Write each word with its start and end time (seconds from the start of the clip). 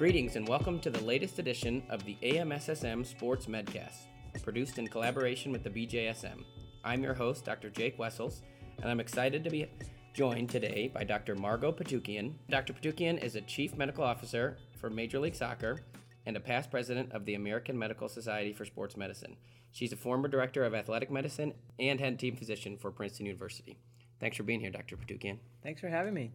Greetings 0.00 0.36
and 0.36 0.48
welcome 0.48 0.80
to 0.80 0.88
the 0.88 1.04
latest 1.04 1.38
edition 1.38 1.82
of 1.90 2.02
the 2.06 2.16
AMSSM 2.22 3.04
Sports 3.04 3.44
Medcast, 3.44 4.06
produced 4.42 4.78
in 4.78 4.88
collaboration 4.88 5.52
with 5.52 5.62
the 5.62 5.68
BJSM. 5.68 6.42
I'm 6.82 7.02
your 7.02 7.12
host, 7.12 7.44
Dr. 7.44 7.68
Jake 7.68 7.98
Wessels, 7.98 8.40
and 8.80 8.90
I'm 8.90 8.98
excited 8.98 9.44
to 9.44 9.50
be 9.50 9.66
joined 10.14 10.48
today 10.48 10.90
by 10.94 11.04
Dr. 11.04 11.34
Margot 11.34 11.72
Putukian. 11.72 12.32
Dr. 12.48 12.72
Putukian 12.72 13.22
is 13.22 13.36
a 13.36 13.42
Chief 13.42 13.76
Medical 13.76 14.02
Officer 14.02 14.56
for 14.78 14.88
Major 14.88 15.18
League 15.18 15.34
Soccer 15.34 15.80
and 16.24 16.34
a 16.34 16.40
past 16.40 16.70
president 16.70 17.12
of 17.12 17.26
the 17.26 17.34
American 17.34 17.78
Medical 17.78 18.08
Society 18.08 18.54
for 18.54 18.64
Sports 18.64 18.96
Medicine. 18.96 19.36
She's 19.70 19.92
a 19.92 19.96
former 19.96 20.28
director 20.28 20.64
of 20.64 20.74
athletic 20.74 21.10
medicine 21.10 21.52
and 21.78 22.00
head 22.00 22.18
team 22.18 22.36
physician 22.36 22.78
for 22.78 22.90
Princeton 22.90 23.26
University. 23.26 23.76
Thanks 24.18 24.38
for 24.38 24.44
being 24.44 24.60
here, 24.60 24.70
Dr. 24.70 24.96
Putukian. 24.96 25.40
Thanks 25.62 25.82
for 25.82 25.88
having 25.88 26.14
me. 26.14 26.32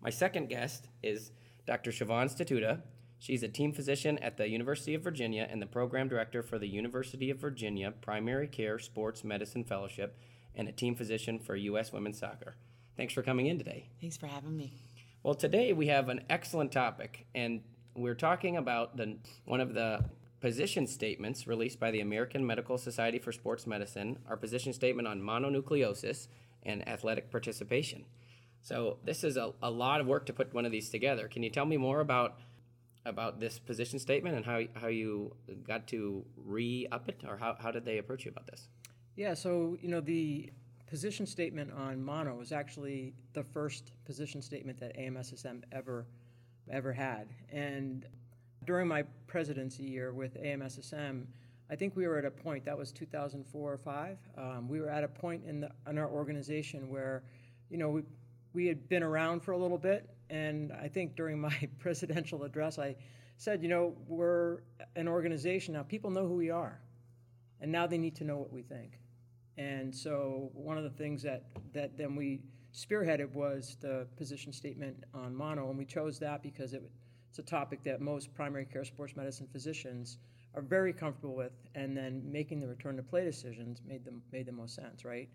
My 0.00 0.10
second 0.10 0.48
guest 0.48 0.86
is 1.02 1.32
Dr. 1.66 1.90
Siobhan 1.90 2.32
Statuta. 2.32 2.82
She's 3.20 3.42
a 3.42 3.48
team 3.48 3.74
physician 3.74 4.16
at 4.18 4.38
the 4.38 4.48
University 4.48 4.94
of 4.94 5.02
Virginia 5.02 5.46
and 5.48 5.60
the 5.60 5.66
program 5.66 6.08
director 6.08 6.42
for 6.42 6.58
the 6.58 6.66
University 6.66 7.28
of 7.28 7.36
Virginia 7.36 7.92
Primary 7.92 8.48
Care 8.48 8.78
Sports 8.78 9.24
Medicine 9.24 9.62
Fellowship 9.62 10.18
and 10.54 10.66
a 10.66 10.72
team 10.72 10.94
physician 10.94 11.38
for 11.38 11.54
U.S. 11.54 11.92
Women's 11.92 12.18
Soccer. 12.18 12.56
Thanks 12.96 13.12
for 13.12 13.22
coming 13.22 13.46
in 13.46 13.58
today. 13.58 13.90
Thanks 14.00 14.16
for 14.16 14.26
having 14.26 14.56
me. 14.56 14.72
Well, 15.22 15.34
today 15.34 15.74
we 15.74 15.88
have 15.88 16.08
an 16.08 16.22
excellent 16.30 16.72
topic, 16.72 17.26
and 17.34 17.60
we're 17.94 18.14
talking 18.14 18.56
about 18.56 18.96
the 18.96 19.18
one 19.44 19.60
of 19.60 19.74
the 19.74 20.02
position 20.40 20.86
statements 20.86 21.46
released 21.46 21.78
by 21.78 21.90
the 21.90 22.00
American 22.00 22.46
Medical 22.46 22.78
Society 22.78 23.18
for 23.18 23.32
Sports 23.32 23.66
Medicine, 23.66 24.18
our 24.30 24.38
position 24.38 24.72
statement 24.72 25.06
on 25.06 25.20
mononucleosis 25.20 26.28
and 26.62 26.88
athletic 26.88 27.30
participation. 27.30 28.06
So 28.62 28.96
this 29.04 29.24
is 29.24 29.36
a, 29.36 29.52
a 29.62 29.70
lot 29.70 30.00
of 30.00 30.06
work 30.06 30.24
to 30.26 30.32
put 30.32 30.54
one 30.54 30.64
of 30.64 30.72
these 30.72 30.88
together. 30.88 31.28
Can 31.28 31.42
you 31.42 31.50
tell 31.50 31.66
me 31.66 31.76
more 31.76 32.00
about 32.00 32.38
about 33.06 33.40
this 33.40 33.58
position 33.58 33.98
statement 33.98 34.36
and 34.36 34.44
how, 34.44 34.60
how 34.74 34.88
you 34.88 35.34
got 35.66 35.86
to 35.88 36.24
re-up 36.36 37.08
it, 37.08 37.22
or 37.26 37.36
how, 37.36 37.56
how 37.58 37.70
did 37.70 37.84
they 37.84 37.98
approach 37.98 38.24
you 38.24 38.30
about 38.30 38.46
this? 38.46 38.68
Yeah, 39.16 39.34
so, 39.34 39.76
you 39.80 39.88
know, 39.88 40.00
the 40.00 40.50
position 40.86 41.26
statement 41.26 41.72
on 41.72 42.02
mono 42.02 42.34
was 42.34 42.52
actually 42.52 43.14
the 43.32 43.44
first 43.44 43.92
position 44.04 44.42
statement 44.42 44.78
that 44.80 44.96
AMSSM 44.96 45.62
ever 45.72 46.06
ever 46.70 46.92
had. 46.92 47.28
And 47.50 48.06
during 48.64 48.86
my 48.86 49.02
presidency 49.26 49.82
year 49.82 50.12
with 50.12 50.34
AMSSM, 50.40 51.26
I 51.70 51.76
think 51.76 51.96
we 51.96 52.06
were 52.06 52.18
at 52.18 52.24
a 52.24 52.30
point 52.30 52.64
that 52.64 52.76
was 52.76 52.92
2004 52.92 53.72
or 53.72 53.78
five. 53.78 54.18
Um, 54.36 54.68
we 54.68 54.80
were 54.80 54.88
at 54.88 55.04
a 55.04 55.08
point 55.08 55.42
in 55.46 55.60
the 55.60 55.70
in 55.88 55.98
our 55.98 56.08
organization 56.08 56.88
where, 56.88 57.22
you 57.70 57.78
know, 57.78 57.88
we 57.88 58.02
we 58.52 58.66
had 58.66 58.88
been 58.88 59.02
around 59.02 59.42
for 59.42 59.52
a 59.52 59.58
little 59.58 59.78
bit, 59.78 60.10
and 60.30 60.72
I 60.72 60.88
think 60.88 61.16
during 61.16 61.40
my 61.40 61.68
presidential 61.78 62.44
address, 62.44 62.78
I 62.78 62.96
said, 63.36 63.62
you 63.62 63.68
know, 63.68 63.94
we're 64.06 64.58
an 64.96 65.08
organization 65.08 65.74
now. 65.74 65.82
People 65.82 66.10
know 66.10 66.26
who 66.26 66.34
we 66.34 66.50
are, 66.50 66.80
and 67.60 67.70
now 67.70 67.86
they 67.86 67.98
need 67.98 68.14
to 68.16 68.24
know 68.24 68.36
what 68.36 68.52
we 68.52 68.62
think. 68.62 69.00
And 69.58 69.94
so 69.94 70.50
one 70.54 70.78
of 70.78 70.84
the 70.84 70.90
things 70.90 71.22
that 71.22 71.44
that 71.74 71.98
then 71.98 72.16
we 72.16 72.40
spearheaded 72.72 73.32
was 73.34 73.76
the 73.80 74.06
position 74.16 74.52
statement 74.52 75.04
on 75.12 75.34
mono, 75.34 75.68
and 75.68 75.78
we 75.78 75.84
chose 75.84 76.18
that 76.20 76.42
because 76.42 76.72
it, 76.72 76.82
it's 77.28 77.38
a 77.38 77.42
topic 77.42 77.82
that 77.84 78.00
most 78.00 78.32
primary 78.34 78.64
care 78.64 78.84
sports 78.84 79.16
medicine 79.16 79.48
physicians 79.52 80.18
are 80.54 80.62
very 80.62 80.92
comfortable 80.92 81.34
with, 81.34 81.52
and 81.74 81.96
then 81.96 82.22
making 82.24 82.60
the 82.60 82.66
return 82.66 82.96
to 82.96 83.02
play 83.02 83.24
decisions 83.24 83.82
made 83.86 84.04
them 84.04 84.22
made 84.32 84.46
the 84.46 84.52
most 84.52 84.74
sense, 84.74 85.04
right? 85.04 85.28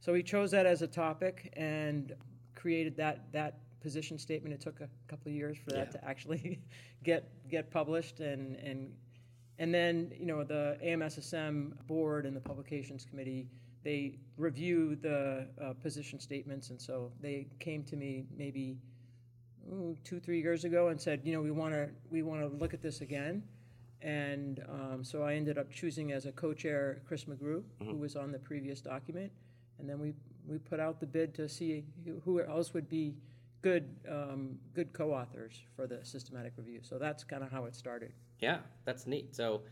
So 0.00 0.12
we 0.12 0.22
chose 0.22 0.50
that 0.50 0.66
as 0.66 0.82
a 0.82 0.86
topic 0.86 1.52
and 1.56 2.12
created 2.54 2.96
that 2.96 3.32
that 3.32 3.58
position 3.82 4.18
statement. 4.18 4.54
It 4.54 4.60
took 4.60 4.80
a 4.80 4.88
couple 5.08 5.28
of 5.30 5.34
years 5.34 5.58
for 5.58 5.70
that 5.72 5.88
Yeah. 5.88 6.00
to 6.00 6.04
actually 6.08 6.60
get 7.02 7.28
get 7.48 7.70
published 7.70 8.20
and 8.20 8.56
and 8.56 8.94
and 9.58 9.72
then 9.74 10.12
you 10.18 10.26
know 10.26 10.44
the 10.44 10.78
AMSSM 10.82 11.86
board 11.86 12.24
and 12.26 12.34
the 12.36 12.40
publications 12.40 13.04
committee 13.04 13.48
they 13.84 14.18
review 14.36 14.94
the 14.94 15.48
uh, 15.60 15.72
position 15.82 16.20
statements, 16.20 16.70
and 16.70 16.80
so 16.80 17.10
they 17.20 17.48
came 17.58 17.82
to 17.84 17.96
me 17.96 18.24
maybe 18.36 18.78
ooh, 19.72 19.96
two 20.04 20.20
three 20.20 20.40
years 20.40 20.64
ago 20.64 20.88
and 20.88 21.00
said, 21.00 21.20
you 21.24 21.32
know, 21.32 21.42
we 21.42 21.50
want 21.50 21.74
to 21.74 21.88
we 22.10 22.22
want 22.22 22.40
to 22.42 22.46
look 22.46 22.74
at 22.74 22.80
this 22.82 23.00
again. 23.00 23.42
And 24.00 24.64
um, 24.68 25.04
so 25.04 25.22
I 25.22 25.34
ended 25.34 25.58
up 25.58 25.70
choosing 25.70 26.10
as 26.12 26.26
a 26.26 26.32
co-chair 26.32 27.02
Chris 27.06 27.24
McGrew, 27.24 27.62
who 27.80 27.96
was 27.96 28.16
on 28.16 28.32
the 28.32 28.38
previous 28.38 28.80
document, 28.80 29.30
and 29.78 29.88
then 29.88 29.98
we 30.00 30.12
we 30.46 30.58
put 30.58 30.80
out 30.80 31.00
the 31.00 31.06
bid 31.06 31.34
to 31.34 31.48
see 31.48 31.84
who 32.24 32.40
else 32.40 32.74
would 32.74 32.88
be 32.88 33.14
good 33.62 33.88
um, 34.10 34.58
good 34.74 34.92
co-authors 34.92 35.62
for 35.74 35.86
the 35.86 36.00
systematic 36.02 36.52
review. 36.56 36.80
So 36.82 36.98
that's 36.98 37.24
kind 37.24 37.42
of 37.42 37.50
how 37.50 37.64
it 37.64 37.74
started. 37.74 38.12
Yeah, 38.40 38.58
that's 38.84 39.06
neat. 39.06 39.34
So, 39.34 39.62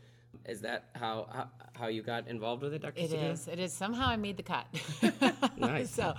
is 0.46 0.60
that 0.62 0.90
how 0.94 1.28
how, 1.32 1.48
how 1.74 1.86
you 1.88 2.02
got 2.02 2.28
involved 2.28 2.62
with 2.62 2.72
it, 2.72 2.82
Dr. 2.82 3.00
It 3.00 3.10
Statuta? 3.10 3.32
is. 3.32 3.48
It 3.48 3.58
is. 3.58 3.72
Somehow 3.72 4.08
I 4.08 4.16
made 4.16 4.36
the 4.36 4.42
cut. 4.42 4.66
Nice. 5.56 5.90
so, 5.90 6.14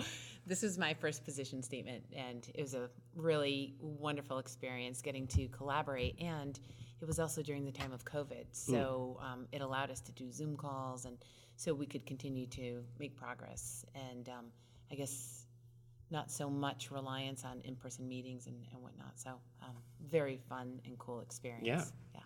this 0.45 0.61
was 0.61 0.77
my 0.77 0.93
first 0.93 1.23
position 1.23 1.63
statement, 1.63 2.03
and 2.15 2.47
it 2.53 2.61
was 2.61 2.73
a 2.73 2.89
really 3.15 3.73
wonderful 3.79 4.37
experience 4.37 5.01
getting 5.01 5.25
to 5.27 5.47
collaborate. 5.47 6.21
And 6.21 6.59
it 7.01 7.05
was 7.05 7.19
also 7.19 7.41
during 7.41 7.65
the 7.65 7.71
time 7.71 7.91
of 7.91 8.05
COVID, 8.05 8.45
so 8.51 9.19
um, 9.21 9.47
it 9.51 9.61
allowed 9.61 9.89
us 9.89 10.01
to 10.01 10.11
do 10.11 10.31
Zoom 10.31 10.55
calls, 10.55 11.05
and 11.05 11.17
so 11.55 11.73
we 11.73 11.87
could 11.87 12.05
continue 12.05 12.45
to 12.47 12.83
make 12.99 13.15
progress. 13.15 13.85
And 13.95 14.29
um, 14.29 14.45
I 14.91 14.95
guess 14.95 15.40
not 16.11 16.29
so 16.31 16.49
much 16.49 16.91
reliance 16.91 17.43
on 17.45 17.61
in-person 17.63 18.07
meetings 18.07 18.47
and, 18.47 18.55
and 18.73 18.81
whatnot. 18.81 19.13
So, 19.15 19.31
um, 19.63 19.75
very 20.09 20.39
fun 20.49 20.79
and 20.85 20.97
cool 20.99 21.21
experience. 21.21 21.65
Yeah. 21.65 21.83
Yeah. 22.13 22.21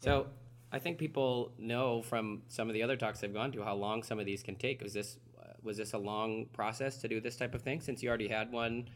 So 0.00 0.26
I 0.72 0.78
think 0.78 0.98
people 0.98 1.52
know 1.58 2.02
from 2.02 2.42
some 2.48 2.68
of 2.68 2.74
the 2.74 2.82
other 2.82 2.96
talks 2.96 3.20
they've 3.20 3.32
gone 3.32 3.52
to 3.52 3.62
how 3.62 3.74
long 3.74 4.02
some 4.02 4.18
of 4.18 4.26
these 4.26 4.42
can 4.42 4.56
take. 4.56 4.82
Was 4.82 4.92
this 4.92 5.18
uh, 5.40 5.52
was 5.62 5.76
this 5.76 5.92
a 5.92 5.98
long 5.98 6.46
process 6.52 6.98
to 6.98 7.08
do 7.08 7.20
this 7.20 7.36
type 7.36 7.54
of 7.54 7.62
thing? 7.62 7.80
Since 7.80 8.02
you 8.02 8.08
already 8.08 8.28
had 8.28 8.50
one, 8.50 8.88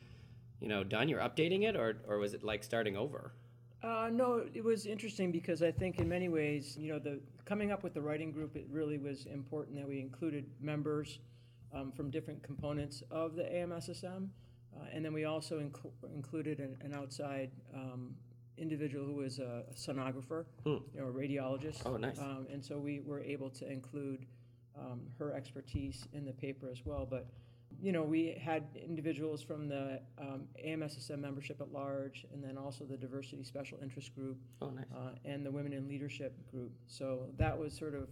you 0.61 0.69
know, 0.69 0.85
done, 0.85 1.09
you're 1.09 1.21
updating 1.21 1.65
it, 1.65 1.77
or 1.77 1.97
or 2.09 2.19
was 2.19 2.33
it 2.33 2.43
like 2.43 2.65
starting 2.65 2.97
over? 2.97 3.33
Uh, 3.83 4.09
no, 4.11 4.43
it 4.55 4.65
was 4.65 4.87
interesting 4.87 5.31
because 5.31 5.63
I 5.63 5.71
think 5.71 5.99
in 5.99 6.09
many 6.09 6.31
ways, 6.31 6.75
you 6.79 6.91
know, 6.91 6.99
the 6.99 7.21
coming 7.45 7.71
up 7.71 7.83
with 7.83 7.93
the 7.93 8.01
writing 8.01 8.33
group, 8.33 8.57
it 8.57 8.67
really 8.71 8.97
was 8.97 9.27
important 9.27 9.77
that 9.77 9.87
we 9.87 10.01
included 10.01 10.47
members 10.61 11.19
um, 11.75 11.93
from 11.93 12.11
different 12.11 12.43
components 12.43 13.03
of 13.11 13.35
the 13.35 13.43
AMSSM, 13.43 14.29
uh, 14.77 14.85
and 14.93 15.05
then 15.05 15.13
we 15.13 15.25
also 15.25 15.59
inclu- 15.61 15.93
included 16.15 16.59
an, 16.61 16.77
an 16.83 16.95
outside 16.95 17.51
um, 17.75 18.15
individual 18.57 19.05
who 19.05 19.15
was 19.15 19.39
a, 19.39 19.65
sonographer, 19.75 20.45
you 20.65 20.83
know, 20.97 21.07
a 21.07 21.13
radiologist. 21.13 21.83
Oh, 21.85 21.97
nice. 21.97 22.19
Um, 22.19 22.47
and 22.53 22.65
so 22.65 22.79
we 22.79 23.01
were 23.01 23.21
able 23.21 23.51
to 23.51 23.71
include 23.71 24.27
um, 24.79 25.01
her 25.19 25.33
expertise 25.33 26.07
in 26.13 26.25
the 26.25 26.33
paper 26.33 26.69
as 26.71 26.85
well, 26.85 27.07
but 27.09 27.27
you 27.83 27.91
know, 27.91 28.03
we 28.05 28.41
had 28.41 28.63
individuals 28.77 29.43
from 29.43 29.69
the 29.69 30.01
um, 30.19 30.43
AMSSM 30.65 31.19
membership 31.19 31.61
at 31.61 31.73
large, 31.73 32.25
and 32.33 32.43
then 32.43 32.57
also 32.57 32.85
the 32.85 32.97
diversity 32.97 33.43
special 33.43 33.79
interest 33.83 34.15
group, 34.15 34.37
Oh, 34.63 34.71
nice. 34.71 34.85
uh, 34.95 35.11
and 35.25 35.45
the 35.45 35.51
women 35.51 35.73
in 35.73 35.89
leadership 35.89 36.35
group. 36.53 36.71
So 36.87 37.27
that 37.37 37.59
was 37.59 37.77
sort 37.77 37.95
of 37.97 38.07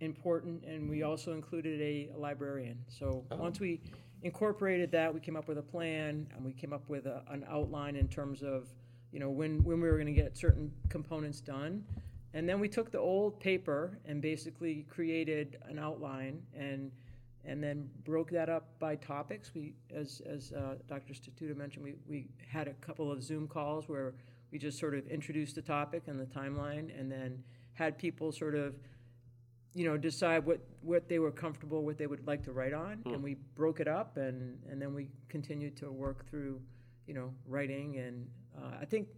important, 0.00 0.64
and 0.64 0.88
we 0.88 1.02
also 1.02 1.32
included 1.32 1.80
a, 1.80 2.10
librarian. 2.16 2.78
So 2.88 3.24
once 3.30 3.60
we 3.60 3.80
incorporated 4.22 4.90
that, 4.92 5.12
we 5.12 5.20
came 5.20 5.36
up 5.36 5.48
with 5.48 5.58
a 5.58 5.62
plan, 5.62 6.26
and 6.34 6.44
we 6.44 6.52
came 6.52 6.72
up 6.72 6.88
with 6.88 7.06
a, 7.06 7.22
an 7.28 7.44
outline 7.48 7.96
in 7.96 8.08
terms 8.08 8.42
of, 8.42 8.68
you 9.12 9.20
know, 9.20 9.30
when 9.30 9.62
when 9.64 9.80
we 9.80 9.88
were 9.88 9.96
going 9.96 10.06
to 10.06 10.12
get 10.12 10.36
certain 10.36 10.70
components 10.88 11.40
done. 11.40 11.84
And 12.32 12.48
then 12.48 12.60
we 12.60 12.68
took 12.68 12.92
the 12.92 12.98
old 12.98 13.40
paper 13.40 13.98
and 14.04 14.22
basically 14.22 14.86
created 14.88 15.58
an 15.68 15.80
outline 15.80 16.42
and 16.56 16.92
and 17.44 17.62
then 17.62 17.88
broke 18.04 18.30
that 18.30 18.48
up 18.48 18.78
by 18.78 18.96
topics. 18.96 19.52
We, 19.54 19.72
as, 19.94 20.20
as 20.26 20.52
uh, 20.52 20.74
Dr. 20.88 21.14
Statuta 21.14 21.56
mentioned, 21.56 21.84
we, 21.84 21.94
we 22.06 22.28
had 22.46 22.68
a 22.68 22.74
couple 22.74 23.10
of 23.10 23.22
Zoom 23.22 23.48
calls 23.48 23.88
where 23.88 24.14
we 24.52 24.58
just 24.58 24.78
sort 24.78 24.94
of 24.94 25.06
introduced 25.06 25.54
the 25.54 25.62
topic 25.62 26.02
and 26.06 26.20
the 26.20 26.26
timeline 26.26 26.98
and 26.98 27.10
then 27.10 27.42
had 27.72 27.96
people 27.96 28.30
sort 28.30 28.54
of, 28.54 28.74
you 29.74 29.84
know, 29.84 29.96
decide 29.96 30.44
what, 30.44 30.60
what 30.82 31.08
they 31.08 31.18
were 31.18 31.30
comfortable, 31.30 31.84
what 31.84 31.96
they 31.96 32.06
would 32.06 32.26
like 32.26 32.42
to 32.44 32.52
write 32.52 32.72
on. 32.72 33.02
And 33.06 33.22
we 33.22 33.34
broke 33.54 33.80
it 33.80 33.88
up 33.88 34.16
and, 34.16 34.58
and 34.68 34.80
then 34.82 34.94
we 34.94 35.08
continued 35.28 35.76
to 35.78 35.90
work 35.92 36.28
through, 36.28 36.60
you 37.06 37.14
know, 37.14 37.32
writing. 37.46 37.98
And 37.98 38.26
uh, 38.58 38.78
I 38.80 38.84
think, 38.84 39.08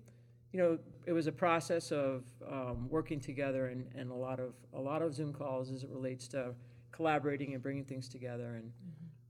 you 0.53 0.61
know, 0.61 0.79
it 1.07 1.13
was 1.13 1.27
a 1.27 1.33
process 1.33 1.91
of 1.91 2.25
um, 2.51 2.89
working 2.91 3.19
together 3.19 3.69
and, 3.69 3.87
and 3.95 4.11
a 4.11 4.15
lot 4.15 4.39
of 4.41 4.53
a 4.75 4.81
lot 4.81 5.01
of 5.01 5.15
Zoom 5.15 5.33
calls 5.33 5.71
as 5.71 5.83
it 5.85 5.91
relates 5.91 6.29
to 6.29 6.55
collaborating 6.91 7.55
and 7.55 7.63
bringing 7.63 7.85
things 7.85 8.09
together. 8.09 8.55
And 8.57 8.71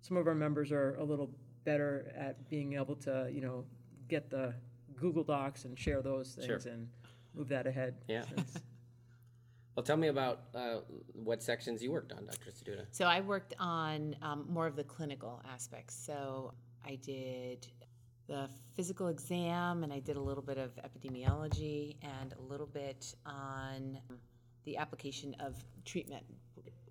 some 0.01 0.17
of 0.17 0.27
our 0.27 0.35
members 0.35 0.73
are 0.73 0.97
a 0.97 1.05
little 1.05 1.31
better 1.65 2.13
at 2.19 2.49
being 2.51 2.73
able 2.73 2.97
to, 2.97 3.31
you 3.33 3.41
know, 3.41 3.65
get 4.09 4.29
the 4.29 4.53
Google 4.97 5.23
Docs 5.23 5.65
and 5.65 5.79
share 5.79 6.03
those 6.03 6.33
things 6.35 6.65
Sure. 6.65 6.73
and 6.73 6.89
move 7.35 7.49
that 7.49 7.69
ahead. 7.69 7.95
Yeah. 8.09 8.23
Since- 8.23 8.59
Well, 9.75 9.83
tell 9.83 9.97
me 9.97 10.09
about 10.09 10.41
uh, 10.55 10.81
what 11.15 11.43
sections 11.43 11.83
you 11.83 11.93
worked 11.93 12.13
on, 12.13 12.27
Dr. 12.27 12.51
Statuta. 12.51 12.85
So 12.91 13.07
I 13.07 13.21
worked 13.21 13.55
on 13.59 14.15
um, 14.21 14.45
more 14.49 14.67
of 14.67 14.77
the 14.77 14.85
clinical 14.85 15.43
aspects. 15.51 15.95
So 15.95 16.53
I 16.85 16.97
did 16.97 17.67
the 18.29 18.51
physical 18.75 19.09
exam, 19.09 19.83
and 19.83 19.93
I 19.93 19.99
did 19.99 20.17
a 20.17 20.21
little 20.21 20.43
bit 20.43 20.59
of 20.59 20.73
epidemiology 20.77 21.97
and 22.03 22.35
a 22.35 22.43
little 22.43 22.67
bit 22.67 23.15
on 23.25 23.99
the 24.65 24.77
application 24.77 25.35
of 25.41 25.57
treatment, 25.85 26.25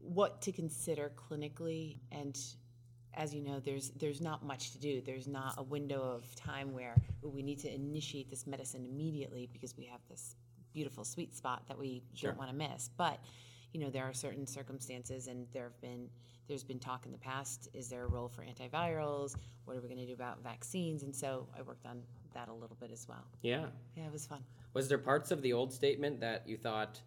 what 0.01 0.41
to 0.41 0.51
consider 0.51 1.11
clinically, 1.15 1.97
and 2.11 2.37
as 3.13 3.33
you 3.33 3.43
know, 3.43 3.59
there's 3.59 3.89
there's 3.91 4.21
not 4.21 4.43
much 4.43 4.71
to 4.71 4.79
do. 4.79 5.01
There's 5.01 5.27
not 5.27 5.55
a 5.57 5.63
window 5.63 6.01
of 6.01 6.33
time 6.35 6.73
where 6.73 6.95
we 7.21 7.43
need 7.43 7.59
to 7.59 7.73
initiate 7.73 8.29
this 8.29 8.47
medicine 8.47 8.85
immediately 8.85 9.49
because 9.51 9.77
we 9.77 9.85
have 9.85 9.99
this 10.09 10.35
beautiful 10.73 11.03
sweet 11.03 11.35
spot 11.35 11.63
that 11.67 11.77
we 11.77 12.03
Sure. 12.13 12.31
don't 12.31 12.37
want 12.37 12.49
to 12.51 12.55
miss. 12.55 12.89
But 12.97 13.19
you 13.73 13.79
know, 13.79 13.89
there 13.89 14.03
are 14.03 14.13
certain 14.13 14.45
circumstances, 14.45 15.27
and 15.27 15.47
there 15.53 15.63
have 15.63 15.79
been 15.81 16.09
there's 16.47 16.63
been 16.63 16.79
talk 16.79 17.05
in 17.05 17.11
the 17.13 17.17
past. 17.17 17.69
Is 17.73 17.87
there 17.87 18.03
a 18.03 18.07
role 18.07 18.27
for 18.27 18.43
antivirals? 18.43 19.35
What 19.63 19.77
are 19.77 19.81
we 19.81 19.87
going 19.87 20.01
to 20.01 20.05
do 20.05 20.13
about 20.13 20.43
vaccines? 20.43 21.03
And 21.03 21.15
so 21.15 21.47
I 21.57 21.61
worked 21.61 21.85
on 21.85 22.01
that 22.33 22.49
a 22.49 22.53
little 22.53 22.75
bit 22.79 22.91
as 22.91 23.07
well. 23.07 23.23
Yeah. 23.41 23.67
Yeah, 23.95 24.07
it 24.07 24.11
was 24.11 24.25
fun. 24.25 24.43
Was 24.73 24.89
there 24.89 24.97
parts 24.97 25.31
of 25.31 25.41
the 25.41 25.53
old 25.53 25.71
statement 25.71 26.19
that 26.19 26.47
you 26.47 26.57
thought 26.57 26.99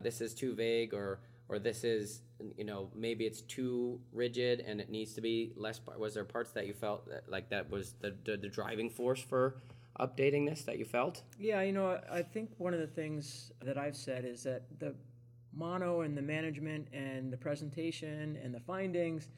this 0.00 0.20
is 0.20 0.34
too 0.34 0.54
vague 0.54 0.94
or 0.94 1.20
or 1.48 1.58
this 1.58 1.84
is 1.84 2.22
you 2.56 2.64
know 2.64 2.90
maybe 2.94 3.24
it's 3.24 3.42
too 3.42 4.00
rigid 4.12 4.60
and 4.60 4.80
it 4.80 4.90
needs 4.90 5.14
to 5.14 5.20
be 5.20 5.52
less 5.56 5.80
was 5.96 6.14
there 6.14 6.24
parts 6.24 6.52
that 6.52 6.66
you 6.66 6.74
felt 6.74 7.08
that, 7.08 7.28
like 7.28 7.48
that 7.50 7.70
was 7.70 7.94
the, 8.00 8.14
the 8.24 8.36
the 8.36 8.48
driving 8.48 8.90
force 8.90 9.20
for 9.20 9.56
updating 10.00 10.48
this 10.48 10.62
that 10.62 10.78
you 10.78 10.84
felt 10.84 11.22
Yeah, 11.38 11.60
you 11.62 11.72
know, 11.72 12.00
I 12.10 12.22
think 12.22 12.50
one 12.58 12.74
of 12.74 12.80
the 12.80 12.86
things 12.86 13.52
that 13.62 13.76
I've 13.76 13.96
said 13.96 14.24
is 14.24 14.42
that 14.44 14.62
the 14.78 14.94
mono 15.52 16.02
and 16.02 16.16
the 16.16 16.22
management 16.22 16.88
and 16.92 17.32
the 17.32 17.36
presentation 17.36 18.38
and 18.42 18.54
the 18.54 18.60
findings 18.60 19.28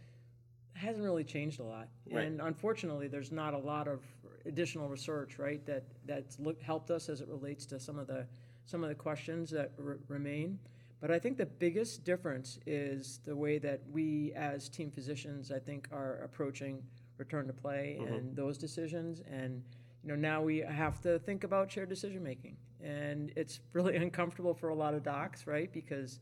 hasn't 0.74 1.04
really 1.04 1.24
changed 1.24 1.60
a 1.60 1.62
lot. 1.64 1.88
Right. 2.10 2.26
And 2.26 2.40
unfortunately, 2.40 3.08
there's 3.08 3.32
not 3.32 3.54
a 3.54 3.58
lot 3.58 3.88
of 3.88 4.02
additional 4.46 4.88
research, 4.88 5.38
right, 5.38 5.64
that 5.66 5.84
that's 6.06 6.38
look, 6.38 6.60
helped 6.62 6.90
us 6.90 7.08
as 7.08 7.20
it 7.20 7.28
relates 7.28 7.66
to 7.66 7.80
some 7.80 7.98
of 7.98 8.06
the 8.06 8.26
some 8.66 8.82
of 8.82 8.88
the 8.88 8.94
questions 8.94 9.50
that 9.50 9.72
r- 9.84 9.98
remain. 10.08 10.58
But 11.00 11.10
I 11.10 11.18
think 11.18 11.38
the 11.38 11.46
biggest 11.46 12.04
difference 12.04 12.58
is 12.66 13.20
the 13.24 13.34
way 13.34 13.58
that 13.58 13.80
we, 13.90 14.32
as 14.34 14.68
team 14.68 14.90
physicians, 14.90 15.50
I 15.50 15.58
think 15.58 15.88
are 15.92 16.20
approaching 16.22 16.82
return 17.16 17.46
to 17.46 17.52
play 17.52 17.98
mm-hmm. 17.98 18.12
and 18.12 18.36
those 18.36 18.58
decisions. 18.58 19.22
And 19.30 19.62
you 20.02 20.08
know, 20.08 20.16
now 20.16 20.42
we 20.42 20.58
have 20.58 21.00
to 21.02 21.18
think 21.20 21.44
about 21.44 21.70
shared 21.70 21.88
decision 21.88 22.22
making, 22.22 22.56
and 22.82 23.32
it's 23.36 23.60
really 23.72 23.96
uncomfortable 23.96 24.54
for 24.54 24.68
a 24.68 24.74
lot 24.74 24.94
of 24.94 25.02
docs, 25.02 25.46
right? 25.46 25.72
Because, 25.72 26.20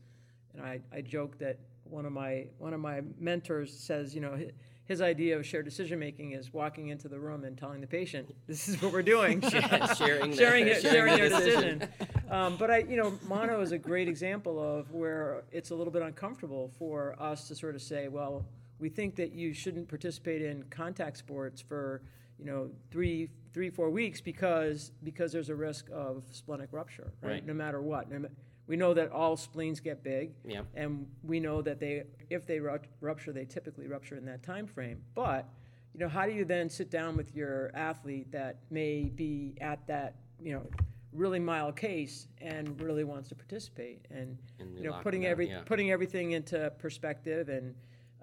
and 0.53 0.61
I, 0.61 0.81
I 0.93 1.01
joke 1.01 1.37
that 1.39 1.59
one 1.83 2.05
of 2.05 2.11
my 2.11 2.47
one 2.57 2.73
of 2.73 2.79
my 2.79 3.01
mentors 3.17 3.73
says, 3.73 4.13
you 4.13 4.21
know, 4.21 4.35
hi- 4.35 4.51
his 4.85 5.01
idea 5.01 5.37
of 5.37 5.45
shared 5.45 5.65
decision 5.65 5.99
making 5.99 6.31
is 6.31 6.51
walking 6.51 6.87
into 6.87 7.07
the 7.07 7.19
room 7.19 7.43
and 7.43 7.57
telling 7.57 7.79
the 7.79 7.87
patient, 7.87 8.33
"This 8.47 8.67
is 8.67 8.81
what 8.81 8.91
we're 8.91 9.03
doing." 9.03 9.41
sharing 9.49 9.87
sharing 9.95 10.31
it, 10.31 10.35
sharing 10.35 10.67
sharing 10.81 11.17
their 11.17 11.29
decision. 11.29 11.79
decision. 11.79 11.89
Um, 12.29 12.57
but 12.57 12.69
I, 12.69 12.79
you 12.79 12.97
know, 12.97 13.17
mono 13.27 13.61
is 13.61 13.71
a 13.71 13.77
great 13.77 14.07
example 14.07 14.61
of 14.61 14.91
where 14.91 15.43
it's 15.51 15.71
a 15.71 15.75
little 15.75 15.93
bit 15.93 16.01
uncomfortable 16.01 16.71
for 16.77 17.15
us 17.19 17.47
to 17.47 17.55
sort 17.55 17.75
of 17.75 17.81
say, 17.81 18.07
well, 18.07 18.45
we 18.79 18.89
think 18.89 19.15
that 19.15 19.33
you 19.33 19.53
shouldn't 19.53 19.87
participate 19.87 20.41
in 20.41 20.63
contact 20.69 21.17
sports 21.17 21.61
for, 21.61 22.01
you 22.39 22.45
know, 22.45 22.69
three, 22.89 23.29
three, 23.53 23.69
four 23.69 23.89
weeks 23.89 24.21
because 24.21 24.91
because 25.03 25.31
there's 25.31 25.49
a 25.49 25.55
risk 25.55 25.87
of 25.91 26.23
splenic 26.31 26.69
rupture, 26.71 27.11
right? 27.21 27.31
Right. 27.31 27.45
No 27.45 27.53
matter 27.53 27.81
what. 27.81 28.09
No 28.09 28.27
We 28.67 28.77
know 28.77 28.93
that 28.93 29.11
all 29.11 29.35
spleens 29.35 29.79
get 29.79 30.03
big, 30.03 30.31
Yeah. 30.45 30.61
and 30.75 31.07
we 31.23 31.39
know 31.39 31.61
that 31.63 31.79
they, 31.79 32.03
if 32.29 32.45
they 32.45 32.59
ru- 32.59 32.77
rupture, 33.01 33.33
they 33.33 33.45
typically 33.45 33.87
rupture 33.87 34.15
in 34.15 34.25
that 34.25 34.43
time 34.43 34.67
frame. 34.67 35.01
But 35.15 35.49
you 35.93 35.99
know, 35.99 36.07
how 36.07 36.25
do 36.27 36.31
you 36.31 36.45
then 36.45 36.69
sit 36.69 36.91
down 36.91 37.17
with 37.17 37.35
your 37.35 37.71
athlete 37.73 38.31
that 38.31 38.57
may 38.69 39.05
be 39.05 39.55
at 39.59 39.85
that, 39.87 40.17
you 40.39 40.53
know, 40.53 40.67
really 41.11 41.39
mild 41.39 41.75
case 41.75 42.27
and 42.39 42.79
really 42.79 43.03
wants 43.03 43.27
to 43.29 43.35
participate, 43.35 44.05
and 44.11 44.37
And 44.59 44.77
you 44.77 44.83
you 44.83 44.89
know, 44.91 44.99
putting 45.01 45.25
every 45.25 45.49
yeah. 45.49 45.61
putting 45.65 45.89
everything 45.91 46.31
into 46.33 46.71
perspective 46.77 47.49
and 47.49 47.73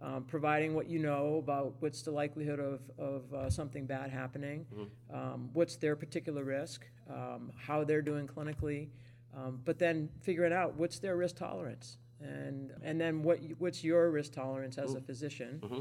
um, 0.03 0.25
providing 0.25 0.75
what 0.75 0.89
you 0.89 0.99
know 0.99 1.37
about 1.39 1.75
what's 1.81 2.03
the 2.03 2.11
likelihood 2.11 2.61
of, 2.61 2.81
of 2.99 3.33
uh, 3.35 3.51
something 3.51 3.87
bad 3.87 4.11
happening, 4.11 4.67
Mm-hmm. 4.75 5.17
um, 5.17 5.51
what's 5.53 5.77
their 5.77 5.97
particular 5.97 6.45
risk, 6.45 6.87
um, 7.11 7.51
how 7.57 7.85
they're 7.85 8.03
doing 8.03 8.27
clinically, 8.27 8.89
um, 9.37 9.61
but 9.65 9.79
then 9.79 10.09
figuring 10.21 10.53
out 10.53 10.75
what's 10.77 10.99
their 10.99 11.17
risk 11.17 11.37
tolerance, 11.37 11.99
and 12.21 12.73
and 12.83 13.01
then 13.01 13.23
what 13.23 13.39
what's 13.59 13.83
your 13.85 14.11
risk 14.11 14.33
tolerance 14.33 14.79
as 14.79 14.95
a 14.95 15.01
physician, 15.01 15.61
Mm-hmm. 15.63 15.81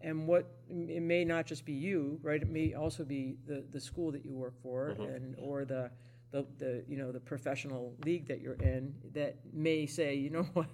and 0.00 0.26
what 0.26 0.44
it 0.68 1.02
may 1.02 1.24
not 1.24 1.46
just 1.46 1.64
be 1.64 1.72
you, 1.72 2.18
right? 2.22 2.42
It 2.42 2.48
may 2.50 2.74
also 2.74 3.04
be 3.04 3.36
the, 3.46 3.64
the 3.70 3.80
school 3.80 4.10
that 4.12 4.24
you 4.24 4.34
work 4.34 4.54
for, 4.62 4.90
Mm-hmm. 4.90 5.02
and 5.02 5.36
or 5.38 5.64
the, 5.64 5.90
the 6.32 6.44
the 6.58 6.84
you 6.88 6.96
know 6.96 7.12
the 7.12 7.20
professional 7.20 7.94
league 8.04 8.26
that 8.26 8.40
you're 8.40 8.54
in 8.74 8.94
that 9.12 9.36
may 9.52 9.86
say, 9.86 10.14
you 10.14 10.30
know 10.30 10.42
what, 10.54 10.68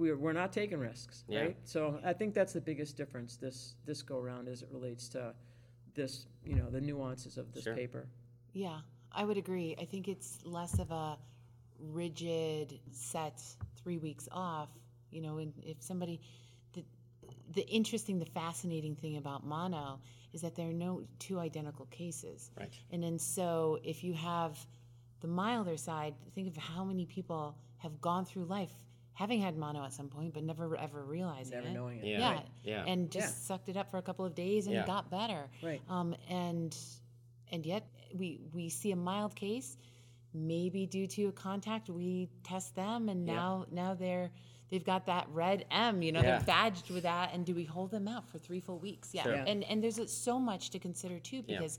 we're 0.00 0.16
we're 0.16 0.32
not 0.32 0.52
taking 0.52 0.78
risks, 0.78 1.24
Yeah. 1.28 1.40
right? 1.40 1.56
So 1.64 2.00
I 2.04 2.12
think 2.14 2.34
that's 2.34 2.52
the 2.54 2.60
biggest 2.60 2.96
difference 2.96 3.36
this 3.36 3.76
this 3.84 4.02
go 4.02 4.18
around 4.18 4.48
as 4.48 4.62
it 4.62 4.68
relates 4.72 5.08
to 5.10 5.34
this, 5.94 6.26
you 6.44 6.56
know, 6.56 6.70
the 6.70 6.80
nuances 6.80 7.36
of 7.36 7.52
this 7.52 7.64
Sure. 7.64 7.74
paper. 7.74 8.08
Yeah, 8.52 8.80
I 9.12 9.24
would 9.24 9.36
agree. 9.36 9.76
I 9.78 9.84
think 9.84 10.08
it's 10.08 10.44
less 10.44 10.78
of 10.78 10.90
a 10.90 11.18
rigid 11.78 12.80
set 12.92 13.40
three 13.76 13.98
weeks 13.98 14.28
off. 14.32 14.70
You 15.10 15.20
know, 15.22 15.38
and 15.38 15.52
if 15.62 15.82
somebody, 15.82 16.20
the 16.72 16.84
the 17.52 17.66
interesting, 17.68 18.18
the 18.18 18.30
fascinating 18.42 18.94
thing 18.96 19.16
about 19.16 19.44
mono 19.44 20.00
is 20.32 20.40
that 20.40 20.54
there 20.54 20.68
are 20.68 20.72
no 20.88 21.02
two 21.18 21.38
identical 21.38 21.86
cases. 21.86 22.50
Right. 22.56 22.72
And 22.92 23.02
then 23.02 23.18
so 23.18 23.78
if 23.82 24.02
you 24.04 24.14
have 24.14 24.66
the 25.20 25.28
milder 25.28 25.76
side, 25.76 26.14
think 26.34 26.48
of 26.48 26.56
how 26.56 26.84
many 26.84 27.04
people 27.04 27.56
have 27.78 28.00
gone 28.00 28.24
through 28.24 28.44
life 28.44 28.72
having 29.20 29.38
had 29.42 29.54
mono 29.54 29.84
at 29.84 29.92
some 29.92 30.08
point, 30.08 30.32
but 30.32 30.42
never 30.42 30.74
ever 30.78 31.04
realizing 31.04 31.54
Never 31.58 31.68
it. 31.68 31.72
knowing 31.74 31.98
it. 31.98 32.06
Yeah. 32.06 32.18
Yeah, 32.18 32.32
Right. 32.32 32.46
Yeah. 32.64 32.84
and 32.86 33.10
just 33.10 33.26
Yeah. 33.28 33.46
sucked 33.48 33.68
it 33.68 33.76
up 33.76 33.90
for 33.90 33.98
a 33.98 34.02
couple 34.02 34.24
of 34.24 34.34
days 34.34 34.66
and 34.66 34.74
Yeah. 34.74 34.86
got 34.86 35.10
better. 35.10 35.50
Right. 35.62 35.82
Um, 35.90 36.16
and 36.28 36.74
and 37.52 37.66
yet 37.66 37.84
we 38.14 38.40
we 38.54 38.70
see 38.70 38.92
a 38.92 38.96
mild 38.96 39.34
case, 39.36 39.76
maybe 40.32 40.86
due 40.86 41.06
to 41.06 41.24
a 41.26 41.32
contact. 41.32 41.90
We 41.90 42.30
test 42.44 42.74
them, 42.74 43.10
and 43.10 43.26
Yeah. 43.26 43.34
now 43.34 43.66
now 43.70 43.94
they're 43.94 44.30
they've 44.70 44.84
got 44.84 45.04
that 45.06 45.28
red 45.28 45.66
M. 45.70 46.00
You 46.00 46.12
know, 46.12 46.22
Yeah. 46.22 46.38
they're 46.38 46.46
badged 46.46 46.90
with 46.90 47.02
that. 47.02 47.34
And 47.34 47.44
do 47.44 47.54
we 47.54 47.64
hold 47.64 47.90
them 47.90 48.08
out 48.08 48.26
for 48.26 48.38
three 48.38 48.60
full 48.60 48.78
weeks? 48.78 49.12
Yeah. 49.12 49.24
Sure. 49.24 49.34
Yeah. 49.34 49.44
And 49.46 49.64
and 49.64 49.82
there's 49.82 50.00
so 50.10 50.38
much 50.38 50.70
to 50.70 50.78
consider 50.78 51.18
too 51.20 51.42
Yeah. 51.46 51.58
because. 51.58 51.78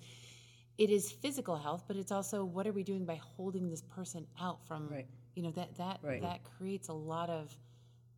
It 0.77 0.89
is 0.89 1.11
physical 1.11 1.57
health, 1.57 1.83
but 1.87 1.95
it's 1.95 2.11
also 2.11 2.43
what 2.43 2.65
are 2.65 2.71
we 2.71 2.81
doing 2.81 3.05
by 3.05 3.15
holding 3.15 3.69
this 3.69 3.83
person 3.83 4.25
out 4.39 4.65
from, 4.65 4.87
Right. 4.87 5.07
You 5.35 5.43
know, 5.43 5.51
that 5.51 5.75
that 5.77 5.99
Right. 6.03 6.21
that 6.21 6.43
creates 6.43 6.89
a 6.89 6.93
lot 6.93 7.29
of 7.29 7.55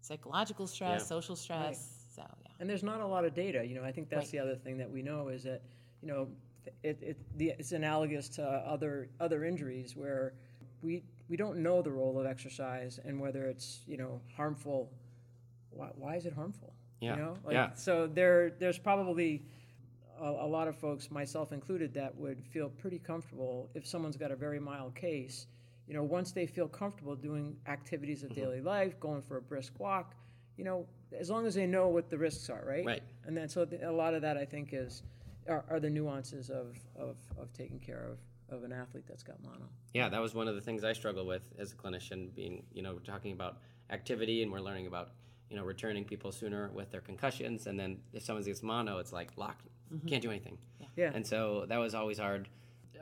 psychological 0.01 0.67
stress, 0.67 1.01
Yeah. 1.01 1.05
social 1.05 1.35
stress. 1.35 2.07
So 2.15 2.21
yeah. 2.41 2.47
And 2.59 2.69
there's 2.69 2.83
not 2.83 3.01
a 3.01 3.05
lot 3.07 3.25
of 3.25 3.33
data. 3.33 3.63
You 3.63 3.75
know, 3.75 3.83
I 3.83 3.91
think 3.91 4.09
that's 4.09 4.25
Right. 4.27 4.31
the 4.31 4.39
other 4.39 4.55
thing 4.55 4.77
that 4.77 4.89
we 4.89 5.01
know 5.01 5.29
is 5.29 5.43
that, 5.43 5.61
you 6.01 6.07
know, 6.07 6.27
it, 6.83 7.01
it 7.01 7.37
the, 7.37 7.49
it's 7.59 7.71
analogous 7.71 8.29
to 8.29 8.43
other 8.43 9.09
other 9.19 9.43
injuries 9.43 9.95
where 9.95 10.33
we 10.81 11.03
we 11.29 11.37
don't 11.37 11.57
know 11.61 11.81
the 11.81 11.91
role 11.91 12.19
of 12.19 12.25
exercise 12.25 12.99
and 12.99 13.19
whether 13.19 13.45
it's 13.47 13.83
you 13.87 13.97
know 13.97 14.21
harmful. 14.35 14.89
Why, 15.71 15.89
why 15.95 16.15
is 16.15 16.25
it 16.25 16.33
harmful? 16.33 16.73
Yeah. 16.99 17.15
You 17.15 17.21
know, 17.21 17.37
like, 17.43 17.53
Yeah. 17.53 17.73
So 17.73 18.07
there 18.07 18.51
there's 18.51 18.77
probably 18.79 19.43
a, 20.19 20.25
a 20.29 20.47
lot 20.47 20.67
of 20.67 20.75
folks, 20.77 21.09
myself 21.11 21.51
included, 21.51 21.93
that 21.95 22.15
would 22.15 22.45
feel 22.45 22.69
pretty 22.69 22.99
comfortable 22.99 23.69
if 23.73 23.85
someone's 23.87 24.15
got 24.17 24.31
a 24.31 24.35
very 24.35 24.59
mild 24.59 24.93
case. 24.95 25.47
You 25.87 25.93
know, 25.93 26.03
once 26.03 26.31
they 26.31 26.45
feel 26.45 26.67
comfortable 26.67 27.15
doing 27.15 27.57
activities 27.67 28.23
Mm-hmm. 28.23 28.31
of 28.31 28.35
daily 28.35 28.61
life, 28.61 28.99
going 28.99 29.21
for 29.21 29.37
a 29.37 29.41
brisk 29.41 29.73
walk, 29.79 30.15
you 30.57 30.63
know, 30.63 30.85
as 31.17 31.29
long 31.29 31.45
as 31.45 31.55
they 31.55 31.65
know 31.67 31.87
what 31.89 32.09
the 32.09 32.17
risks 32.17 32.49
are, 32.49 32.63
right? 32.65 32.85
Right. 32.85 33.03
And 33.25 33.35
then 33.35 33.49
so 33.49 33.67
a 33.83 33.91
lot 33.91 34.13
of 34.13 34.21
that 34.21 34.37
I 34.37 34.45
think 34.45 34.69
is 34.71 35.03
are, 35.49 35.65
are 35.69 35.79
the 35.79 35.89
nuances 35.89 36.49
of, 36.49 36.77
of, 36.95 37.17
of 37.37 37.51
taking 37.53 37.79
care 37.79 38.05
of, 38.11 38.55
of 38.55 38.63
an 38.63 38.71
athlete 38.71 39.03
that's 39.07 39.23
got 39.23 39.41
mono. 39.43 39.67
Yeah, 39.93 40.09
that 40.09 40.21
was 40.21 40.33
one 40.33 40.47
of 40.47 40.55
the 40.55 40.61
things 40.61 40.83
I 40.83 40.93
struggle 40.93 41.25
with 41.25 41.43
as 41.59 41.73
a 41.73 41.75
clinician, 41.75 42.33
being, 42.33 42.63
you 42.73 42.81
know, 42.81 42.99
talking 42.99 43.33
about 43.33 43.57
activity 43.89 44.41
and 44.41 44.51
we're 44.51 44.61
learning 44.61 44.87
about, 44.87 45.09
you 45.49 45.57
know, 45.57 45.63
returning 45.63 46.05
people 46.05 46.31
sooner 46.31 46.69
with 46.73 46.91
their 46.91 47.01
concussions. 47.01 47.67
And 47.67 47.77
then 47.79 47.97
if 48.13 48.23
someone 48.23 48.43
gets 48.45 48.63
mono, 48.63 48.99
it's 48.99 49.11
like 49.11 49.31
locked, 49.37 49.67
can't 50.07 50.21
do 50.21 50.29
anything. 50.29 50.57
Yeah. 50.95 51.11
And 51.13 51.25
so 51.25 51.65
that 51.67 51.77
was 51.77 51.93
always 51.93 52.19
hard. 52.19 52.47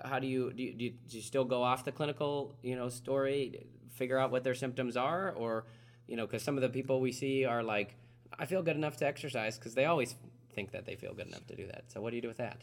How 0.03 0.19
do 0.19 0.27
you, 0.27 0.51
do 0.53 0.63
you, 0.63 0.73
do 0.73 0.83
you, 0.85 0.91
do 1.09 1.17
you 1.17 1.23
still 1.23 1.45
go 1.45 1.63
off 1.63 1.85
the 1.85 1.91
clinical, 1.91 2.55
you 2.61 2.75
know, 2.75 2.89
story, 2.89 3.65
figure 3.93 4.17
out 4.17 4.31
what 4.31 4.43
their 4.43 4.55
symptoms 4.55 4.97
are? 4.97 5.31
Or, 5.31 5.65
you 6.07 6.15
know, 6.15 6.25
because 6.25 6.43
some 6.43 6.55
of 6.55 6.61
the 6.61 6.69
people 6.69 6.99
we 6.99 7.11
see 7.11 7.45
are 7.45 7.63
like, 7.63 7.95
I 8.37 8.45
feel 8.45 8.63
good 8.63 8.75
enough 8.75 8.97
to 8.97 9.05
exercise 9.05 9.57
because 9.57 9.75
they 9.75 9.85
always 9.85 10.15
think 10.53 10.71
that 10.71 10.85
they 10.85 10.95
feel 10.95 11.13
good 11.13 11.27
enough 11.27 11.45
to 11.47 11.55
do 11.55 11.67
that. 11.67 11.85
So 11.87 12.01
what 12.01 12.11
do 12.11 12.15
you 12.15 12.21
do 12.21 12.27
with 12.27 12.37
that? 12.37 12.61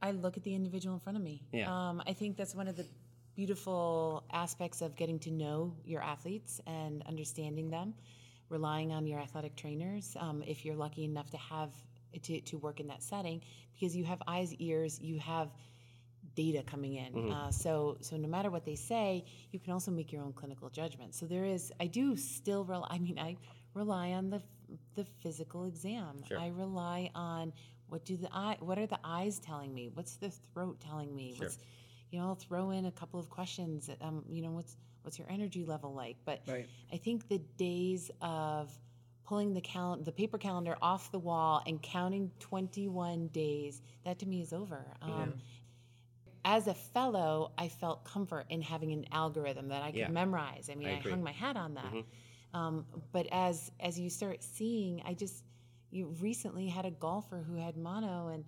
I 0.00 0.12
look 0.12 0.36
at 0.36 0.42
the 0.42 0.54
individual 0.54 0.94
in 0.94 1.00
front 1.00 1.16
of 1.16 1.24
me. 1.24 1.42
Yeah. 1.52 1.68
Um, 1.72 2.02
I 2.06 2.12
think 2.12 2.36
that's 2.36 2.54
one 2.54 2.68
of 2.68 2.76
the 2.76 2.86
beautiful 3.34 4.24
aspects 4.32 4.82
of 4.82 4.96
getting 4.96 5.18
to 5.20 5.30
know 5.30 5.74
your 5.84 6.02
athletes 6.02 6.60
and 6.66 7.02
understanding 7.06 7.70
them, 7.70 7.94
relying 8.48 8.92
on 8.92 9.06
your 9.06 9.20
athletic 9.20 9.56
trainers. 9.56 10.16
Um, 10.18 10.42
if 10.46 10.64
you're 10.64 10.76
lucky 10.76 11.04
enough 11.04 11.30
to 11.30 11.36
have 11.36 11.70
to, 12.22 12.40
to 12.40 12.58
work 12.58 12.80
in 12.80 12.86
that 12.88 13.02
setting 13.02 13.42
because 13.74 13.94
you 13.94 14.04
have 14.04 14.20
eyes, 14.26 14.54
ears, 14.54 15.00
you 15.00 15.18
have 15.20 15.50
data 16.38 16.62
coming 16.62 16.94
in. 16.94 17.12
Mm-hmm. 17.12 17.32
Uh, 17.32 17.50
so 17.50 17.96
so 18.00 18.16
no 18.16 18.28
matter 18.28 18.48
what 18.48 18.64
they 18.64 18.76
say, 18.76 19.24
you 19.50 19.58
can 19.58 19.72
also 19.72 19.90
make 19.90 20.12
your 20.12 20.22
own 20.22 20.32
clinical 20.32 20.70
judgment. 20.70 21.12
So 21.16 21.26
there 21.26 21.44
is 21.44 21.72
I 21.80 21.88
do 21.88 22.16
still 22.16 22.64
rely. 22.64 22.86
I 22.90 22.98
mean 22.98 23.18
I 23.18 23.36
rely 23.74 24.10
on 24.12 24.30
the 24.30 24.40
the 24.94 25.04
physical 25.20 25.64
exam. 25.64 26.22
Sure. 26.28 26.38
I 26.38 26.48
rely 26.48 27.10
on 27.16 27.52
what 27.88 28.04
do 28.04 28.16
the 28.16 28.28
eye 28.32 28.56
what 28.60 28.78
are 28.78 28.86
the 28.86 29.00
eyes 29.02 29.40
telling 29.40 29.74
me? 29.74 29.90
What's 29.92 30.14
the 30.14 30.30
throat 30.30 30.78
telling 30.78 31.12
me? 31.12 31.34
Sure. 31.34 31.46
What's 31.46 31.58
you 32.12 32.20
know 32.20 32.26
I'll 32.26 32.36
throw 32.36 32.70
in 32.70 32.86
a 32.86 32.92
couple 32.92 33.18
of 33.18 33.28
questions. 33.28 33.90
Um, 34.00 34.24
you 34.30 34.42
know 34.42 34.52
what's 34.52 34.76
what's 35.02 35.18
your 35.18 35.28
energy 35.28 35.64
level 35.64 35.92
like? 35.92 36.16
But 36.24 36.42
Right. 36.46 36.68
I 36.92 36.98
think 36.98 37.28
the 37.28 37.38
days 37.56 38.12
of 38.22 38.70
pulling 39.28 39.52
the 39.52 39.60
cal- 39.60 39.96
the 39.96 40.12
paper 40.12 40.38
calendar 40.38 40.76
off 40.80 41.10
the 41.12 41.18
wall 41.18 41.62
and 41.66 41.82
counting 41.82 42.30
21 42.38 43.28
days 43.28 43.82
that 44.04 44.18
to 44.18 44.26
me 44.26 44.40
is 44.40 44.54
over 44.54 44.82
um, 45.02 45.34
as 46.44 46.66
a 46.66 46.74
fellow 46.74 47.52
i 47.58 47.68
felt 47.68 48.04
comfort 48.04 48.46
in 48.50 48.60
having 48.62 48.92
an 48.92 49.04
algorithm 49.12 49.68
that 49.68 49.82
i 49.82 49.88
could 49.90 49.98
Yeah. 50.00 50.08
memorize 50.08 50.68
i 50.70 50.74
mean 50.74 50.88
I 50.88 50.98
i, 50.98 51.10
hung 51.10 51.22
my 51.22 51.32
hat 51.32 51.56
on 51.56 51.74
that 51.74 52.04
um, 52.54 52.84
but 53.12 53.26
as 53.32 53.70
as 53.80 53.98
you 53.98 54.08
start 54.10 54.42
seeing 54.42 55.02
i 55.06 55.14
just 55.14 55.44
you 55.90 56.06
recently 56.20 56.66
had 56.68 56.84
a 56.86 56.90
golfer 56.90 57.44
who 57.46 57.56
had 57.56 57.76
mono 57.76 58.28
and 58.28 58.44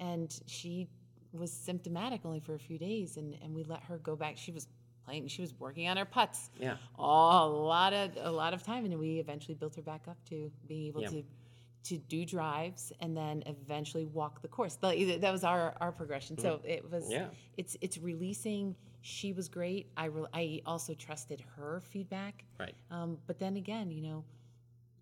and 0.00 0.40
she 0.46 0.88
was 1.32 1.52
symptomatic 1.52 2.22
only 2.24 2.40
for 2.40 2.54
a 2.54 2.58
few 2.58 2.78
days 2.78 3.16
and 3.16 3.36
and 3.42 3.54
we 3.54 3.62
let 3.64 3.82
her 3.84 3.98
go 3.98 4.16
back 4.16 4.36
she 4.36 4.52
was 4.52 4.66
playing 5.04 5.26
she 5.28 5.40
was 5.42 5.54
working 5.58 5.88
on 5.88 5.96
her 5.96 6.04
putts 6.04 6.50
Yeah. 6.58 6.76
oh, 6.98 7.44
a 7.44 7.46
lot 7.46 7.92
of 7.92 8.10
a 8.20 8.30
lot 8.30 8.52
of 8.54 8.62
time, 8.62 8.84
and 8.84 8.98
we 8.98 9.18
eventually 9.18 9.54
built 9.54 9.76
her 9.76 9.82
back 9.82 10.06
up 10.08 10.16
to 10.30 10.50
being 10.66 10.86
able 10.88 11.02
Yeah. 11.02 11.08
to 11.10 11.22
to 11.84 11.96
do 11.98 12.24
drives 12.24 12.92
and 13.00 13.16
then 13.16 13.42
eventually 13.46 14.04
walk 14.04 14.42
the 14.42 14.48
course. 14.48 14.76
That 14.76 15.32
was 15.32 15.44
our 15.44 15.76
our 15.80 15.92
progression. 15.92 16.36
So 16.38 16.60
it 16.64 16.90
was 16.90 17.04
Mm-hmm. 17.04 17.12
Yeah. 17.12 17.26
it's 17.56 17.76
it's 17.80 17.98
releasing. 17.98 18.74
She 19.00 19.32
was 19.32 19.48
great. 19.48 19.86
I 19.96 20.06
re- 20.06 20.26
I 20.34 20.60
also 20.66 20.92
trusted 20.94 21.42
her 21.56 21.80
feedback. 21.88 22.44
Right. 22.58 22.74
Um, 22.90 23.18
but 23.26 23.38
then 23.38 23.56
again, 23.56 23.90
you 23.90 24.02
know, 24.02 24.24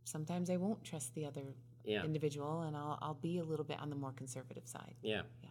sometimes 0.04 0.50
I 0.50 0.56
won't 0.58 0.84
trust 0.84 1.14
the 1.14 1.24
other 1.26 1.54
Yeah. 1.84 2.04
individual, 2.04 2.62
and 2.62 2.76
I'll 2.76 2.98
I'll 3.00 3.14
be 3.14 3.38
a 3.38 3.44
little 3.44 3.64
bit 3.64 3.80
on 3.80 3.90
the 3.90 3.96
more 3.96 4.12
conservative 4.12 4.66
side. 4.68 4.94
Yeah. 5.02 5.22
Yeah. 5.42 5.48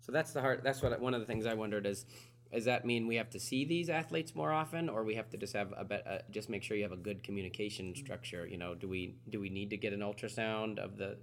So 0.00 0.12
that's 0.12 0.32
the 0.32 0.40
hard. 0.40 0.62
That's 0.62 0.80
what 0.80 0.98
one 1.00 1.12
of 1.12 1.20
the 1.20 1.26
things 1.26 1.44
I 1.44 1.54
wondered 1.54 1.86
is, 1.86 2.06
does 2.52 2.64
that 2.64 2.84
mean 2.84 3.06
we 3.06 3.16
have 3.16 3.30
to 3.30 3.40
see 3.40 3.64
these 3.64 3.88
athletes 3.88 4.34
more 4.34 4.52
often, 4.52 4.88
or 4.88 5.04
we 5.04 5.14
have 5.14 5.30
to 5.30 5.36
just 5.36 5.52
have 5.54 5.72
a 5.72 6.10
uh, 6.14 6.18
just 6.30 6.48
make 6.48 6.62
sure 6.62 6.76
you 6.76 6.82
have 6.82 6.92
a 6.92 6.96
good 6.96 7.22
communication 7.22 7.94
structure? 7.94 8.46
You 8.46 8.58
know, 8.58 8.74
do 8.74 8.88
we 8.88 9.14
do 9.28 9.40
we 9.40 9.48
need 9.50 9.70
to 9.70 9.76
get 9.76 9.92
an 9.92 10.00
ultrasound 10.00 10.78
of 10.78 10.96
the 10.96 11.16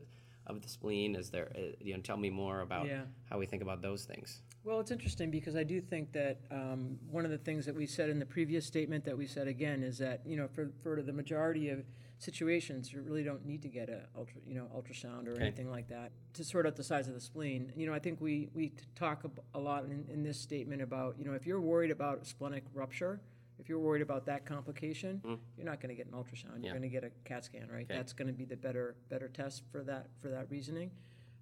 of 0.45 0.61
the 0.61 0.69
spleen? 0.69 1.15
Is 1.15 1.29
there? 1.29 1.51
Uh, 1.55 1.75
you 1.79 1.93
know, 1.95 2.01
tell 2.01 2.17
me 2.17 2.29
more 2.29 2.61
about 2.61 2.87
Yeah. 2.87 3.03
how 3.29 3.37
we 3.37 3.45
think 3.45 3.61
about 3.61 3.81
those 3.81 4.05
things. 4.05 4.41
Well, 4.63 4.79
it's 4.79 4.91
interesting 4.91 5.31
because 5.31 5.55
I 5.55 5.63
do 5.63 5.79
think 5.79 6.11
that 6.13 6.39
um, 6.51 6.97
one 7.09 7.23
of 7.23 7.31
the 7.31 7.37
things 7.37 7.65
that 7.65 7.75
we 7.75 7.85
said 7.85 8.09
in 8.09 8.19
the 8.19 8.25
previous 8.25 8.65
statement 8.65 9.05
that 9.05 9.17
we 9.17 9.25
said 9.25 9.47
again 9.47 9.81
is 9.83 9.97
that 9.99 10.21
you 10.25 10.37
know 10.37 10.47
for, 10.47 10.71
for 10.83 11.01
the 11.01 11.13
majority 11.13 11.69
of 11.69 11.83
situations 12.19 12.91
you 12.91 13.01
really 13.01 13.23
don't 13.23 13.45
need 13.45 13.61
to 13.61 13.67
get 13.69 13.89
a 13.89 14.01
ultra 14.17 14.41
you 14.45 14.55
know 14.55 14.67
ultrasound 14.75 15.27
or 15.27 15.31
Okay. 15.33 15.43
anything 15.43 15.69
like 15.69 15.87
that 15.89 16.11
to 16.33 16.43
sort 16.43 16.65
out 16.65 16.75
the 16.75 16.83
size 16.83 17.07
of 17.07 17.13
the 17.13 17.21
spleen. 17.21 17.71
You 17.75 17.85
know, 17.87 17.93
I 17.93 17.99
think 17.99 18.19
we 18.21 18.49
we 18.53 18.73
talk 18.95 19.23
a 19.53 19.59
lot 19.59 19.85
in, 19.85 20.05
in 20.11 20.23
this 20.23 20.39
statement 20.39 20.81
about 20.81 21.15
you 21.19 21.25
know 21.25 21.33
if 21.33 21.45
you're 21.45 21.61
worried 21.61 21.91
about 21.91 22.25
splenic 22.25 22.63
rupture. 22.73 23.19
If 23.59 23.67
you're 23.69 23.79
worried 23.79 24.03
about 24.03 24.27
that 24.27 24.45
complication, 24.45 25.19
you're 25.57 25.65
not 25.65 25.79
going 25.81 25.89
to 25.89 25.95
get 25.95 26.05
an 26.05 26.11
ultrasound. 26.13 26.63
You're 26.63 26.75
Mm. 26.75 26.79
Going 26.79 26.81
to 26.83 26.89
get 26.89 27.03
a 27.03 27.09
CAT 27.25 27.43
scan, 27.45 27.67
right? 27.73 27.85
Okay. 27.85 27.95
That's 27.95 28.13
going 28.13 28.27
to 28.27 28.33
be 28.33 28.45
the 28.45 28.55
better 28.55 28.95
better 29.09 29.27
test 29.29 29.63
for 29.71 29.83
that 29.83 30.07
for 30.21 30.29
that 30.29 30.45
reasoning. 30.51 30.91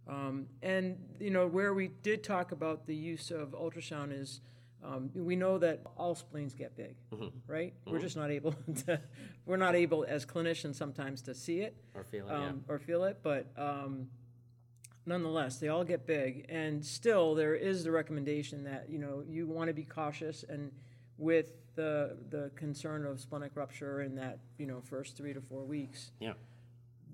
Um, 0.08 0.48
and 0.62 0.98
you 1.20 1.30
know 1.30 1.46
where 1.48 1.74
we 1.74 1.90
did 2.04 2.24
talk 2.24 2.52
about 2.54 2.86
the 2.88 2.96
use 2.96 3.32
of 3.32 3.50
ultrasound 3.52 4.18
is 4.18 4.40
um, 4.86 5.10
we 5.16 5.36
know 5.36 5.58
that 5.58 5.82
all 5.98 6.14
spleens 6.16 6.54
get 6.54 6.76
big, 6.78 6.96
right? 7.48 7.74
We're 7.88 8.00
just 8.00 8.16
not 8.16 8.30
able 8.32 8.52
to. 8.86 9.02
We're 9.46 9.58
not 9.58 9.76
able 9.76 10.06
as 10.08 10.26
clinicians 10.26 10.76
sometimes 10.76 11.22
to 11.24 11.34
see 11.34 11.60
it 11.62 11.76
Or 11.94 12.04
feel 12.04 12.28
it? 12.28 12.32
um, 12.34 12.64
or 12.68 12.78
feel 12.80 13.04
it, 13.06 13.20
but 13.24 13.48
um, 13.58 14.08
nonetheless, 15.06 15.58
they 15.58 15.68
all 15.70 15.84
get 15.84 16.06
big. 16.06 16.46
And 16.50 16.86
still, 16.86 17.36
there 17.36 17.56
is 17.56 17.84
the 17.84 17.92
recommendation 17.92 18.64
that 18.66 18.90
you 18.90 19.00
know 19.00 19.24
you 19.28 19.48
want 19.48 19.68
to 19.70 19.74
be 19.74 19.84
cautious 19.84 20.44
and 20.48 20.72
with 21.18 21.52
the 21.76 22.18
the 22.30 22.52
concern 22.56 23.06
of 23.06 23.20
splenic 23.20 23.52
rupture 23.56 24.02
in 24.02 24.16
that 24.16 24.40
you 24.58 24.66
know 24.66 24.82
first 24.82 25.18
three 25.18 25.34
to 25.34 25.42
four 25.42 25.64
weeks 25.66 26.12
yeah. 26.20 26.34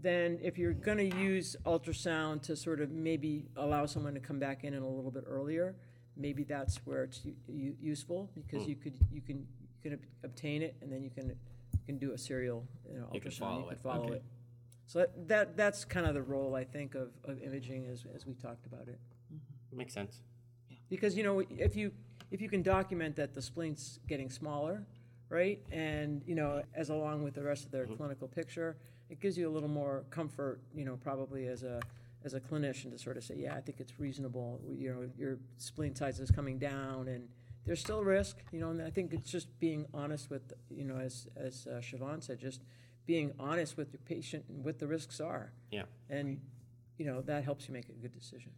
then 0.02 0.38
if 0.42 0.58
you're 0.58 0.74
going 0.74 0.98
to 0.98 1.18
use 1.18 1.56
ultrasound 1.66 2.42
to 2.44 2.56
sort 2.56 2.80
of 2.80 2.92
maybe 2.92 3.46
allow 3.58 3.86
someone 3.88 4.14
to 4.14 4.20
come 4.20 4.40
back 4.40 4.64
in 4.64 4.74
a 4.76 4.88
little 4.88 5.12
bit 5.12 5.24
earlier, 5.28 5.76
maybe 6.18 6.44
that's 6.44 6.78
where 6.86 7.04
it's 7.04 7.22
u- 7.24 7.36
u- 7.48 7.76
useful 7.82 8.30
because 8.36 8.64
hmm. 8.64 8.70
you 8.70 8.76
could 8.76 8.94
you 9.12 9.22
can 9.22 9.38
you 9.38 9.82
can 9.82 9.94
ob- 9.94 10.06
obtain 10.24 10.62
it 10.62 10.76
and 10.82 10.92
then 10.92 11.04
you 11.04 11.10
can 11.10 11.28
you 11.30 11.80
can 11.86 11.98
do 11.98 12.14
a 12.14 12.18
serial 12.18 12.66
you 12.90 13.00
know, 13.00 13.06
ultrasound. 13.06 13.14
You 13.14 13.22
can 13.22 13.32
follow 13.32 13.70
it. 13.70 13.80
follow 13.82 14.06
Okay. 14.06 14.14
it. 14.16 14.24
So 14.88 15.00
that, 15.00 15.28
that 15.30 15.58
that's 15.58 15.86
kind 15.86 16.06
of 16.06 16.14
the 16.14 16.22
role 16.22 16.56
I 16.56 16.64
think 16.64 16.96
of, 16.96 17.12
of 17.24 17.42
imaging 17.42 17.88
as 17.88 18.06
as 18.14 18.26
we 18.26 18.34
talked 18.34 18.66
about 18.66 18.88
it. 18.88 19.00
Mm-hmm. 19.34 19.78
Makes 19.78 19.94
sense. 19.94 20.20
Because 20.90 21.16
you 21.16 21.24
know 21.24 21.40
if 21.50 21.76
you 21.76 21.92
if 22.30 22.42
you 22.42 22.50
can 22.50 22.62
document 22.62 23.16
that 23.16 23.34
the 23.34 23.42
spleen's 23.42 24.00
getting 24.08 24.30
smaller, 24.30 24.86
right, 25.30 25.60
and 25.72 26.22
you 26.26 26.36
know 26.36 26.62
as 26.76 26.90
along 26.90 27.24
with 27.24 27.34
the 27.36 27.44
rest 27.44 27.66
of 27.66 27.72
their 27.72 27.86
mm-hmm. 27.86 27.96
clinical 27.96 28.28
picture, 28.28 28.76
it 29.10 29.20
gives 29.20 29.38
you 29.38 29.48
a 29.48 29.52
little 29.52 29.70
more 29.70 30.04
comfort, 30.10 30.62
you 30.74 30.86
know, 30.86 30.98
probably 30.98 31.48
as 31.48 31.64
a 31.64 31.80
as 32.24 32.34
a 32.34 32.40
clinician 32.40 32.92
to 32.92 32.98
sort 32.98 33.18
of 33.18 33.24
say, 33.24 33.36
yeah, 33.38 33.56
I 33.56 33.62
think 33.62 33.80
it's 33.80 34.00
reasonable. 34.00 34.60
You 34.68 34.94
know, 34.94 35.10
your 35.18 35.38
spleen 35.58 35.96
size 35.96 36.20
is 36.20 36.32
coming 36.32 36.58
down, 36.60 37.08
and 37.08 37.28
there's 37.66 37.80
still 37.80 38.04
risk, 38.04 38.38
you 38.52 38.60
know. 38.60 38.70
And 38.70 38.82
I 38.82 38.90
think 38.90 39.14
it's 39.14 39.30
just 39.32 39.48
being 39.60 39.86
honest 39.94 40.30
with, 40.30 40.54
you 40.70 40.86
know, 40.86 40.98
as 40.98 41.28
as 41.36 41.68
uh, 41.68 41.80
Siobhan 41.82 42.24
said, 42.24 42.40
just 42.40 42.62
being 43.06 43.32
honest 43.40 43.78
with 43.78 43.92
your 43.94 44.02
patient 44.06 44.46
and 44.50 44.64
what 44.64 44.80
the 44.80 44.88
risks 44.88 45.20
are, 45.20 45.52
Yeah. 45.72 45.84
and 46.10 46.40
you 46.98 47.06
know 47.06 47.22
that 47.22 47.44
helps 47.44 47.68
you 47.68 47.74
make 47.74 47.90
a 47.90 47.94
good 47.94 48.14
decision. 48.14 48.52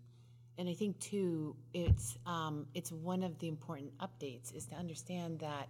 And 0.58 0.70
I 0.70 0.74
think 0.74 1.00
too, 1.00 1.56
it's 1.74 2.18
um, 2.26 2.68
it's 2.74 2.92
one 2.92 3.24
of 3.24 3.40
the 3.40 3.48
important 3.48 3.92
updates 4.00 4.54
is 4.54 4.66
to 4.68 4.76
understand 4.76 5.40
that 5.40 5.70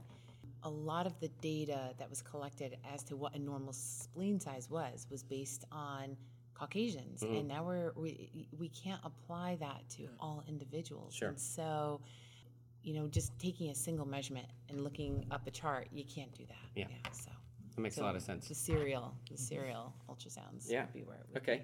a 0.63 0.69
lot 0.69 1.05
of 1.05 1.19
the 1.19 1.27
data 1.41 1.93
that 1.99 2.09
was 2.09 2.21
collected 2.21 2.77
as 2.93 3.03
to 3.03 3.15
what 3.17 3.35
a 3.35 3.39
normal 3.39 3.73
spleen 3.73 4.39
size 4.39 4.69
was 4.69 5.07
was 5.11 5.21
based 5.21 5.65
on 5.71 6.15
Caucasians, 6.53 7.21
mm. 7.21 7.39
and 7.39 7.47
now 7.47 7.63
we're 7.63 7.91
we 7.95 8.47
we 8.57 8.69
can't 8.69 9.01
apply 9.03 9.57
that 9.59 9.87
to 9.97 10.03
mm. 10.03 10.09
all 10.19 10.43
individuals. 10.47 11.13
Sure. 11.13 11.29
And 11.29 11.39
so, 11.39 12.01
you 12.83 12.93
know, 12.93 13.07
just 13.07 13.37
taking 13.39 13.69
a 13.69 13.75
single 13.75 14.05
measurement 14.05 14.47
and 14.69 14.83
looking 14.83 15.25
up 15.31 15.47
a 15.47 15.51
chart, 15.51 15.87
you 15.91 16.03
can't 16.05 16.33
do 16.33 16.45
that. 16.47 16.69
Yeah. 16.75 16.85
so. 17.11 17.31
That 17.75 17.81
makes 17.81 17.97
a 17.97 18.03
lot 18.03 18.15
of 18.15 18.21
sense. 18.21 18.47
The 18.47 18.55
serial, 18.55 19.15
the 19.31 19.37
serial 19.37 19.93
ultrasounds 20.07 20.69
Yeah. 20.69 20.85
would 20.85 20.93
be 20.93 21.01
where 21.01 21.17
it 21.17 21.25
would 21.29 21.41
Okay. 21.41 21.63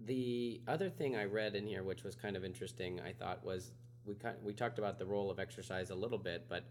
The 0.00 0.60
other 0.68 0.90
thing 0.90 1.16
I 1.16 1.24
read 1.24 1.56
in 1.56 1.66
here, 1.66 1.82
which 1.82 2.04
was 2.04 2.14
kind 2.14 2.36
of 2.36 2.44
interesting, 2.44 3.00
I 3.00 3.12
thought 3.12 3.42
was 3.42 3.72
we 4.04 4.14
kind 4.14 4.36
we 4.42 4.52
talked 4.52 4.78
about 4.78 4.98
the 4.98 5.06
role 5.06 5.30
of 5.30 5.38
exercise 5.38 5.90
a 5.90 5.94
little 5.94 6.18
bit, 6.18 6.46
but 6.48 6.64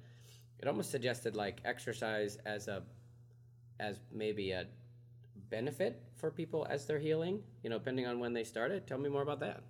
it 0.59 0.67
almost 0.67 0.91
suggested 0.91 1.35
like 1.35 1.61
exercise 1.65 2.37
as 2.45 2.67
a 2.67 2.83
as 3.79 3.99
maybe 4.11 4.51
a 4.51 4.67
benefit 5.49 6.01
for 6.17 6.31
people 6.31 6.65
as 6.69 6.85
they're 6.85 6.99
healing. 6.99 7.41
You 7.63 7.69
know, 7.69 7.77
depending 7.77 8.05
on 8.07 8.19
when 8.19 8.33
they 8.33 8.43
started. 8.43 8.87
Tell 8.87 8.97
me 8.97 9.09
more 9.09 9.21
about 9.21 9.39
that. 9.41 9.61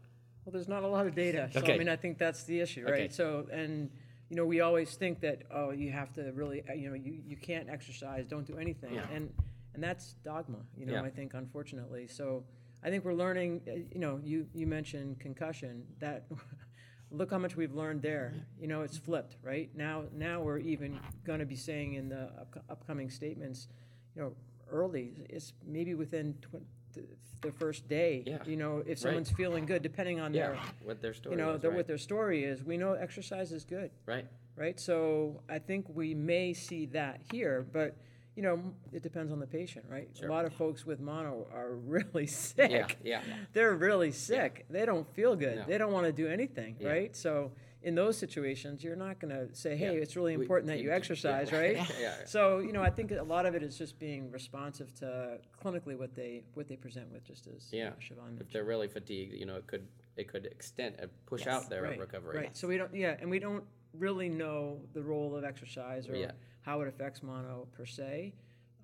Well, 0.44 0.54
there's 0.54 0.68
not 0.68 0.84
a 0.84 0.88
lot 0.88 1.08
of 1.08 1.16
data, 1.16 1.50
so 1.52 1.60
Okay. 1.60 1.74
I 1.74 1.78
mean, 1.78 1.90
I 1.90 1.96
think 1.96 2.18
that's 2.20 2.44
the 2.44 2.60
issue, 2.60 2.86
right? 2.86 2.94
Okay. 2.94 3.10
So, 3.10 3.48
and 3.52 3.90
you 4.30 4.36
know, 4.36 4.46
we 4.46 4.60
always 4.62 4.94
think 4.96 5.20
that 5.22 5.44
oh, 5.52 5.72
you 5.72 5.92
have 5.92 6.14
to 6.14 6.32
really, 6.34 6.64
uh, 6.70 6.74
you 6.74 6.90
know, 6.90 6.96
you, 6.96 7.20
you 7.26 7.36
can't 7.36 7.68
exercise, 7.70 8.26
don't 8.28 8.46
do 8.46 8.58
anything, 8.58 8.94
Yeah. 8.94 9.08
and 9.12 9.32
and 9.74 9.84
that's 9.84 10.14
dogma, 10.24 10.60
you 10.78 10.86
know. 10.86 10.94
Yeah. 10.94 11.02
I 11.04 11.10
think 11.10 11.34
unfortunately, 11.34 12.08
so 12.08 12.44
I 12.84 12.90
think 12.90 13.04
we're 13.04 13.14
learning. 13.16 13.62
uh, 13.68 13.72
You 13.92 14.00
know, 14.00 14.20
you 14.24 14.48
you 14.54 14.68
mentioned 14.68 15.20
concussion. 15.20 15.84
That 16.00 16.26
look 17.12 17.32
how 17.32 17.38
much 17.40 17.56
we've 17.56 17.74
learned 17.74 18.02
there. 18.04 18.34
You 18.60 18.68
know, 18.68 18.82
it's 18.84 18.98
flipped, 18.98 19.38
right? 19.44 19.70
Now 19.76 20.04
now 20.14 20.42
we're 20.42 20.60
even 20.60 21.00
going 21.26 21.40
to 21.40 21.46
be 21.46 21.56
saying 21.56 21.94
in 21.96 22.10
the 22.10 22.24
up, 22.40 22.64
upcoming 22.70 23.10
statements, 23.10 23.68
you 24.16 24.22
know, 24.22 24.34
early. 24.72 25.14
It's 25.30 25.54
maybe 25.66 25.94
within. 25.94 26.36
Tw- 26.42 26.62
the, 26.94 27.04
the 27.42 27.52
first 27.52 27.90
day, 27.90 28.24
Yeah. 28.26 28.38
you 28.46 28.56
know, 28.56 28.78
if 28.80 28.88
Right. 28.88 28.98
someone's 29.00 29.30
feeling 29.30 29.66
good, 29.66 29.82
depending 29.82 30.22
on 30.22 30.32
their 30.32 30.54
Yeah, 30.54 30.66
what 30.82 31.02
their 31.02 31.14
story 31.14 31.36
you 31.36 31.42
know, 31.42 31.52
was, 31.52 31.62
the, 31.62 31.68
right? 31.68 31.76
what 31.76 31.88
their 31.88 31.98
story 31.98 32.46
is. 32.46 32.64
We 32.64 32.78
know 32.78 32.94
exercise 32.94 33.52
is 33.52 33.66
good, 33.66 33.92
right? 34.06 34.26
right? 34.56 34.80
So 34.80 35.42
I 35.50 35.60
think 35.60 35.88
we 35.94 36.14
may 36.16 36.54
see 36.54 36.86
that 36.88 37.20
here, 37.34 37.66
but 37.74 37.98
you 38.38 38.44
know, 38.44 38.62
it 38.94 39.04
depends 39.04 39.32
on 39.34 39.40
the 39.40 39.48
patient, 39.48 39.86
right? 39.90 40.10
Sure. 40.18 40.30
A 40.30 40.32
lot 40.32 40.46
of 40.46 40.54
folks 40.54 40.86
with 40.86 41.02
mono 41.02 41.48
are 41.54 41.74
really 41.86 42.28
sick. 42.28 42.72
Yeah, 43.04 43.22
yeah. 43.28 43.36
They're 43.52 43.76
really 43.76 44.12
sick. 44.14 44.66
They 44.70 44.86
don't 44.86 45.08
feel 45.14 45.36
good. 45.36 45.58
No. 45.58 45.64
They 45.68 45.78
don't 45.78 45.92
want 45.92 46.06
to 46.06 46.14
do 46.14 46.28
anything, 46.28 46.78
Yeah. 46.80 46.90
right? 46.90 47.16
So 47.16 47.52
in 47.86 47.94
those 47.94 48.18
situations, 48.18 48.84
you're 48.84 48.96
not 48.96 49.20
going 49.20 49.34
to 49.34 49.54
say, 49.56 49.78
"Hey, 49.78 49.94
Yeah. 49.96 50.02
it's 50.04 50.16
really 50.18 50.36
We- 50.36 50.44
important 50.44 50.68
that 50.70 50.80
you 50.80 50.92
exercise," 50.92 51.52
Yeah. 51.52 51.60
right? 51.60 51.76
Yeah. 52.02 52.26
So 52.26 52.60
you 52.60 52.74
know, 52.74 52.82
I 52.82 52.90
think 52.90 53.12
a 53.12 53.22
lot 53.22 53.46
of 53.46 53.54
it 53.56 53.62
is 53.64 53.78
just 53.78 54.00
being 54.00 54.32
responsive 54.32 54.94
to 54.96 55.40
clinically 55.64 55.96
what 55.98 56.16
they 56.16 56.44
what 56.56 56.68
they 56.68 56.76
present 56.76 57.12
with, 57.14 57.24
just 57.24 57.48
as 57.48 57.72
Yeah. 57.72 57.90
uh, 57.90 57.92
Siobhan 57.94 58.18
mentioned. 58.18 58.42
If 58.42 58.52
they're 58.52 58.64
really 58.66 58.88
fatigued, 58.88 59.34
you 59.34 59.46
know, 59.46 59.56
it 59.56 59.68
could 59.68 59.88
it 60.18 60.28
could 60.28 60.46
extend 60.48 60.96
uh, 61.00 61.08
push 61.28 61.46
Yes. 61.46 61.54
out 61.64 61.70
their 61.70 61.84
right, 61.84 62.00
recovery. 62.00 62.38
Right. 62.38 62.58
So 62.58 62.68
we 62.68 62.78
don't, 62.78 62.94
yeah, 62.96 63.18
and 63.20 63.30
we 63.30 63.38
don't 63.40 63.64
really 63.94 64.30
know 64.30 64.82
the 64.94 65.04
role 65.04 65.36
of 65.36 65.44
exercise 65.44 66.08
or 66.10 66.32
how 66.62 66.82
it 66.82 66.88
affects 66.88 67.22
mono 67.22 67.68
per 67.72 67.86
se. 67.86 68.34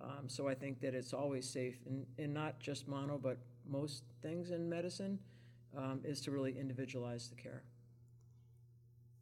Um, 0.01 0.27
so 0.27 0.47
I 0.47 0.55
think 0.55 0.79
that 0.81 0.93
it's 0.93 1.13
always 1.13 1.47
safe, 1.49 1.77
and, 1.87 2.05
and 2.17 2.33
not 2.33 2.59
just 2.59 2.87
mono, 2.87 3.17
but 3.17 3.37
most 3.67 4.03
things 4.21 4.49
in 4.51 4.67
medicine, 4.69 5.19
um, 5.77 6.01
is 6.03 6.21
to 6.21 6.31
really 6.31 6.57
individualize 6.57 7.29
the 7.29 7.35
care. 7.35 7.63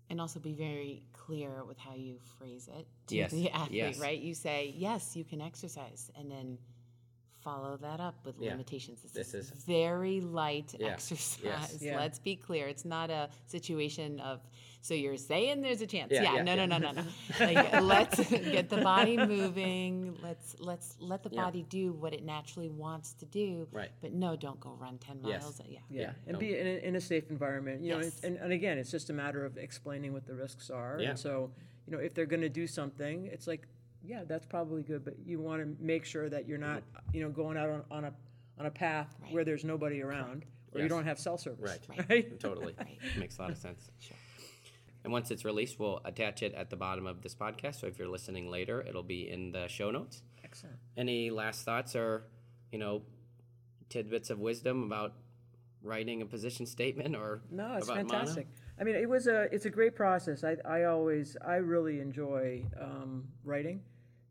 And 0.09 0.19
also 0.19 0.39
be 0.39 0.53
very 0.53 1.03
clear 1.13 1.63
with 1.67 1.77
how 1.77 1.93
you 1.95 2.17
phrase 2.37 2.67
it 2.77 2.87
to 3.07 3.15
Yes, 3.15 3.31
the 3.31 3.49
athlete, 3.61 3.71
yes. 3.71 3.99
right? 3.99 4.19
You 4.19 4.33
say, 4.33 4.73
yes, 4.75 5.15
you 5.15 5.23
can 5.23 5.41
exercise, 5.41 6.11
and 6.17 6.29
then 6.31 6.57
follow 7.43 7.77
that 7.77 7.99
up 7.99 8.15
with 8.25 8.35
Yeah. 8.39 8.51
limitations. 8.51 9.01
This, 9.01 9.11
This 9.13 9.33
is, 9.33 9.51
is- 9.51 9.63
very 9.63 10.19
light 10.21 10.75
Yeah, 10.79 10.87
exercise. 10.87 11.39
yes. 11.43 11.77
Yeah. 11.81 11.97
Let's 11.97 12.19
be 12.19 12.35
clear. 12.35 12.67
It's 12.67 12.85
not 12.85 13.09
a 13.09 13.29
situation 13.47 14.19
of, 14.19 14.41
so 14.81 14.93
you're 14.93 15.17
saying 15.17 15.61
there's 15.61 15.81
a 15.81 15.87
chance. 15.87 16.11
Yeah, 16.11 16.23
Yeah, 16.23 16.35
yeah, 16.35 16.41
no, 16.43 16.53
yeah. 16.55 16.65
no, 16.65 16.77
no, 16.77 16.91
no, 16.91 17.01
no. 17.01 17.07
Like, 17.39 17.81
let's 17.81 18.29
get 18.29 18.69
the 18.69 18.77
body 18.77 19.17
moving. 19.17 20.17
Let's 20.23 20.55
let's 20.59 20.95
let 20.99 21.23
the 21.23 21.29
Yeah. 21.31 21.43
body 21.43 21.63
do 21.63 21.91
what 21.93 22.13
it 22.13 22.23
naturally 22.23 22.69
wants 22.69 23.13
to 23.13 23.25
do. 23.25 23.67
Right. 23.71 23.89
But 24.01 24.13
no, 24.13 24.35
don't 24.35 24.59
go 24.59 24.71
run 24.79 24.97
10 24.97 25.19
Yes. 25.23 25.41
miles. 25.41 25.61
Yeah. 25.67 25.79
Yeah, 25.89 26.01
Yeah, 26.01 26.11
and 26.27 26.33
no. 26.33 26.39
be 26.39 26.57
in 26.57 26.67
a, 26.67 26.87
in 26.87 26.95
a 26.95 27.01
safe 27.01 27.29
environment. 27.29 27.81
You 27.83 27.91
know, 27.91 27.97
Yes. 27.97 28.07
it's, 28.07 28.23
and, 28.23 28.37
and 28.37 28.51
again, 28.53 28.77
it's 28.77 28.91
just 28.91 29.09
a 29.09 29.13
matter 29.13 29.45
of 29.45 29.57
explaining 29.57 30.13
what 30.13 30.25
the 30.25 30.33
risks 30.35 30.69
are. 30.69 30.97
Yeah. 30.99 31.09
And 31.09 31.19
so, 31.19 31.51
you 31.85 31.91
know, 31.93 31.99
if 31.99 32.13
they're 32.13 32.25
going 32.25 32.41
to 32.41 32.49
do 32.49 32.65
something, 32.67 33.25
it's 33.25 33.47
like, 33.47 33.67
yeah, 34.03 34.23
that's 34.25 34.45
probably 34.45 34.81
good, 34.83 35.03
but 35.03 35.15
you 35.25 35.39
want 35.41 35.61
to 35.61 35.83
make 35.83 36.05
sure 36.05 36.29
that 36.29 36.47
you're 36.47 36.57
not, 36.57 36.83
you 37.13 37.21
know, 37.21 37.29
going 37.29 37.57
out 37.57 37.69
on, 37.69 37.83
on 37.91 38.05
a 38.05 38.13
on 38.57 38.65
a 38.65 38.71
path 38.71 39.15
Right. 39.21 39.33
where 39.33 39.43
there's 39.45 39.63
nobody 39.63 40.01
around 40.01 40.43
or 40.73 40.81
you 40.81 40.89
don't 40.89 41.05
have 41.05 41.17
cell 41.17 41.37
service. 41.37 41.79
Right. 41.89 42.05
Right. 42.09 42.39
Totally. 42.39 42.75
Right. 42.77 42.97
Makes 43.17 43.37
a 43.39 43.41
lot 43.43 43.51
of 43.51 43.57
sense. 43.57 43.89
Sure. 43.99 44.17
And 45.03 45.13
once 45.13 45.31
it's 45.31 45.45
released, 45.45 45.79
we'll 45.79 46.01
attach 46.03 46.43
it 46.43 46.53
at 46.53 46.69
the 46.69 46.75
bottom 46.75 47.07
of 47.07 47.21
this 47.21 47.33
podcast. 47.33 47.79
So 47.79 47.87
if 47.87 47.97
you're 47.97 48.07
listening 48.07 48.49
later, 48.49 48.81
it'll 48.81 49.03
be 49.03 49.29
in 49.29 49.51
the 49.51 49.67
show 49.67 49.91
notes. 49.91 50.23
Excellent. 50.43 50.75
Any 50.97 51.29
last 51.29 51.63
thoughts 51.63 51.95
or, 51.95 52.23
you 52.71 52.79
know, 52.79 53.03
tidbits 53.89 54.29
of 54.29 54.39
wisdom 54.39 54.83
about 54.83 55.13
writing 55.81 56.21
a 56.21 56.25
position 56.25 56.65
statement 56.65 57.15
or 57.15 57.41
No, 57.49 57.75
it's 57.75 57.87
fantastic. 57.87 58.47
I 58.79 58.83
mean, 58.83 58.95
it 58.95 59.09
was 59.09 59.27
a 59.27 59.53
it's 59.53 59.65
a 59.65 59.69
great 59.69 59.95
process. 59.95 60.43
I 60.43 60.57
I 60.65 60.83
always 60.85 61.37
I 61.45 61.55
really 61.55 61.99
enjoy 61.99 62.65
um, 62.79 63.27
writing, 63.43 63.81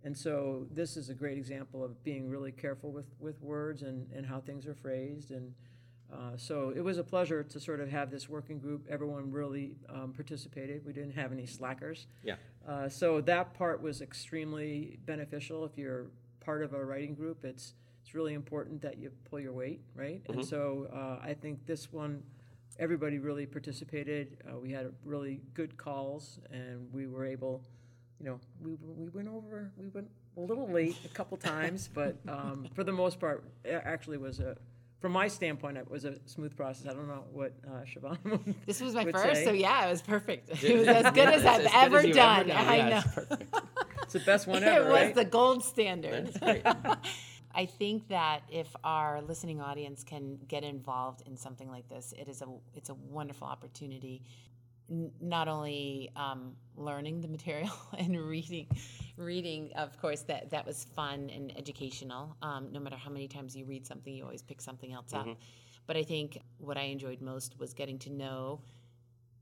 and 0.05 0.17
so 0.17 0.67
this 0.71 0.97
is 0.97 1.11
a 1.11 1.15
great 1.15 1.39
example 1.39 1.85
of 1.85 2.03
being 2.05 2.29
really 2.29 2.53
careful 2.53 2.93
with 2.93 3.07
with 3.21 3.41
words 3.43 3.83
and 3.83 4.11
and 4.13 4.27
how 4.27 4.41
things 4.41 4.67
are 4.67 4.75
phrased 4.75 5.31
and. 5.31 5.55
Uh, 6.13 6.37
so 6.37 6.73
it 6.75 6.81
was 6.81 6.99
a 6.99 7.05
pleasure 7.05 7.43
to 7.43 7.61
sort 7.61 7.81
of 7.81 7.89
have 7.91 8.11
this 8.11 8.29
working 8.29 8.59
group. 8.59 8.87
Everyone 8.89 9.31
really 9.31 9.77
um, 9.89 10.13
participated. 10.15 10.85
We 10.85 10.93
didn't 10.93 11.13
have 11.13 11.33
any 11.33 11.47
slackers. 11.47 12.07
Yeah. 12.23 12.37
Uh, 12.67 12.89
so 12.89 13.21
that 13.23 13.55
part 13.55 13.83
was 13.83 14.01
extremely 14.01 14.99
beneficial. 15.05 15.65
If 15.65 15.77
you're 15.77 16.07
part 16.41 16.63
of 16.63 16.73
a 16.73 16.83
writing 16.85 17.15
group, 17.15 17.45
it's 17.45 17.75
it's 18.03 18.15
really 18.15 18.33
important 18.33 18.81
that 18.81 18.97
you 18.97 19.11
pull 19.29 19.39
your 19.39 19.53
weight, 19.53 19.83
right? 19.95 20.23
And 20.31 20.43
so 20.43 20.89
uh, 20.95 21.23
I 21.23 21.35
think 21.35 21.67
this 21.67 21.93
one, 21.93 22.23
everybody 22.79 23.19
really 23.19 23.45
participated. 23.45 24.39
Uh, 24.49 24.59
we 24.59 24.71
had 24.71 24.91
really 25.05 25.43
good 25.53 25.77
calls, 25.77 26.41
and 26.51 26.91
we 26.91 27.07
were 27.07 27.27
able, 27.27 27.63
you 28.19 28.25
know, 28.25 28.41
we 28.63 28.77
we 28.83 29.11
went 29.11 29.29
over, 29.29 29.71
we 29.77 29.89
went 29.89 30.09
a 30.39 30.41
little 30.41 30.67
late 30.71 30.97
a 31.05 31.09
couple 31.09 31.37
times, 31.55 31.91
but 31.93 32.17
um, 32.27 32.67
for 32.75 32.83
the 32.83 32.93
most 32.93 33.21
part, 33.21 33.45
it 33.63 33.83
actually 33.85 34.17
was 34.17 34.41
a. 34.41 34.57
From 35.01 35.13
my 35.13 35.29
standpoint, 35.29 35.77
it 35.77 35.89
was 35.89 36.05
a 36.05 36.17
smooth 36.27 36.57
process. 36.57 36.87
I 36.91 36.95
don't 36.95 37.07
know 37.07 37.25
what 37.33 37.53
uh, 37.67 37.85
Siobhan 37.85 38.19
would 38.25 38.55
This 38.67 38.81
was 38.81 38.95
my 38.95 39.05
would 39.05 39.15
first, 39.15 39.37
say. 39.37 39.45
so 39.45 39.53
yeah, 39.53 39.87
it 39.87 39.91
was 39.91 40.03
perfect. 40.03 40.51
It 40.63 40.79
was 40.79 40.89
as 40.89 41.13
good 41.13 41.29
as 41.29 41.45
I've 41.53 41.63
good 41.63 41.71
ever 41.75 42.07
you've 42.07 42.17
done. 42.17 42.49
Yeah, 42.49 42.61
I 42.61 42.91
know. 42.91 42.97
it's 42.99 43.15
perfect. 43.15 43.55
It's 44.03 44.13
the 44.15 44.21
best 44.21 44.47
one 44.49 44.63
ever. 44.65 44.81
it 44.89 44.91
was 44.91 44.93
right? 44.93 45.15
the 45.15 45.25
gold 45.25 45.65
standard. 45.65 46.27
That's 46.27 46.39
great. 46.39 46.63
I 47.55 47.67
think 47.67 48.09
that 48.09 48.43
if 48.51 48.75
our 48.85 49.21
listening 49.23 49.61
audience 49.61 50.05
can 50.05 50.39
get 50.49 50.65
involved 50.65 51.23
in 51.27 51.37
something 51.37 51.71
like 51.71 51.89
this, 51.89 52.13
it 52.19 52.29
is 52.29 52.43
a 52.43 52.47
it's 52.75 52.89
a 52.91 52.95
wonderful 52.95 53.47
opportunity. 53.47 54.23
N- 54.91 55.11
not 55.21 55.49
only 55.49 56.11
um, 56.17 56.55
learning 56.77 57.21
the 57.21 57.29
material 57.29 57.71
and 57.99 58.17
reading, 58.19 58.67
reading, 59.17 59.71
of 59.77 59.99
course, 60.01 60.23
that 60.23 60.51
that 60.51 60.65
was 60.67 60.85
fun 60.97 61.31
and 61.35 61.57
educational. 61.59 62.37
Um, 62.43 62.69
no 62.73 62.81
matter 62.81 62.97
how 62.97 63.11
many 63.11 63.29
times 63.29 63.55
you 63.57 63.65
read 63.67 63.87
something, 63.87 64.13
you 64.15 64.25
always 64.25 64.43
pick 64.43 64.61
something 64.61 64.93
else 64.93 65.13
up. 65.13 65.27
But 65.87 65.97
I 65.97 66.03
think 66.03 66.39
what 66.59 66.77
I 66.77 66.83
enjoyed 66.83 67.21
most 67.23 67.59
was 67.59 67.73
getting 67.75 67.99
to 68.01 68.11
know 68.11 68.61